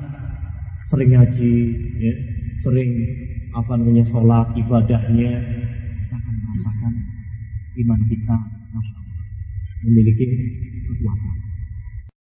sering 0.92 1.16
ngaji, 1.16 1.54
ya, 2.04 2.14
sering 2.60 2.90
apa 3.56 3.80
namanya 3.80 4.04
sholat, 4.12 4.52
ibadahnya, 4.60 5.32
kita 6.04 6.16
akan 6.20 6.34
merasakan 6.36 6.92
iman 7.80 8.00
kita, 8.04 8.36
masya 8.76 9.00
memiliki 9.88 10.26
kekuatan. 10.84 11.43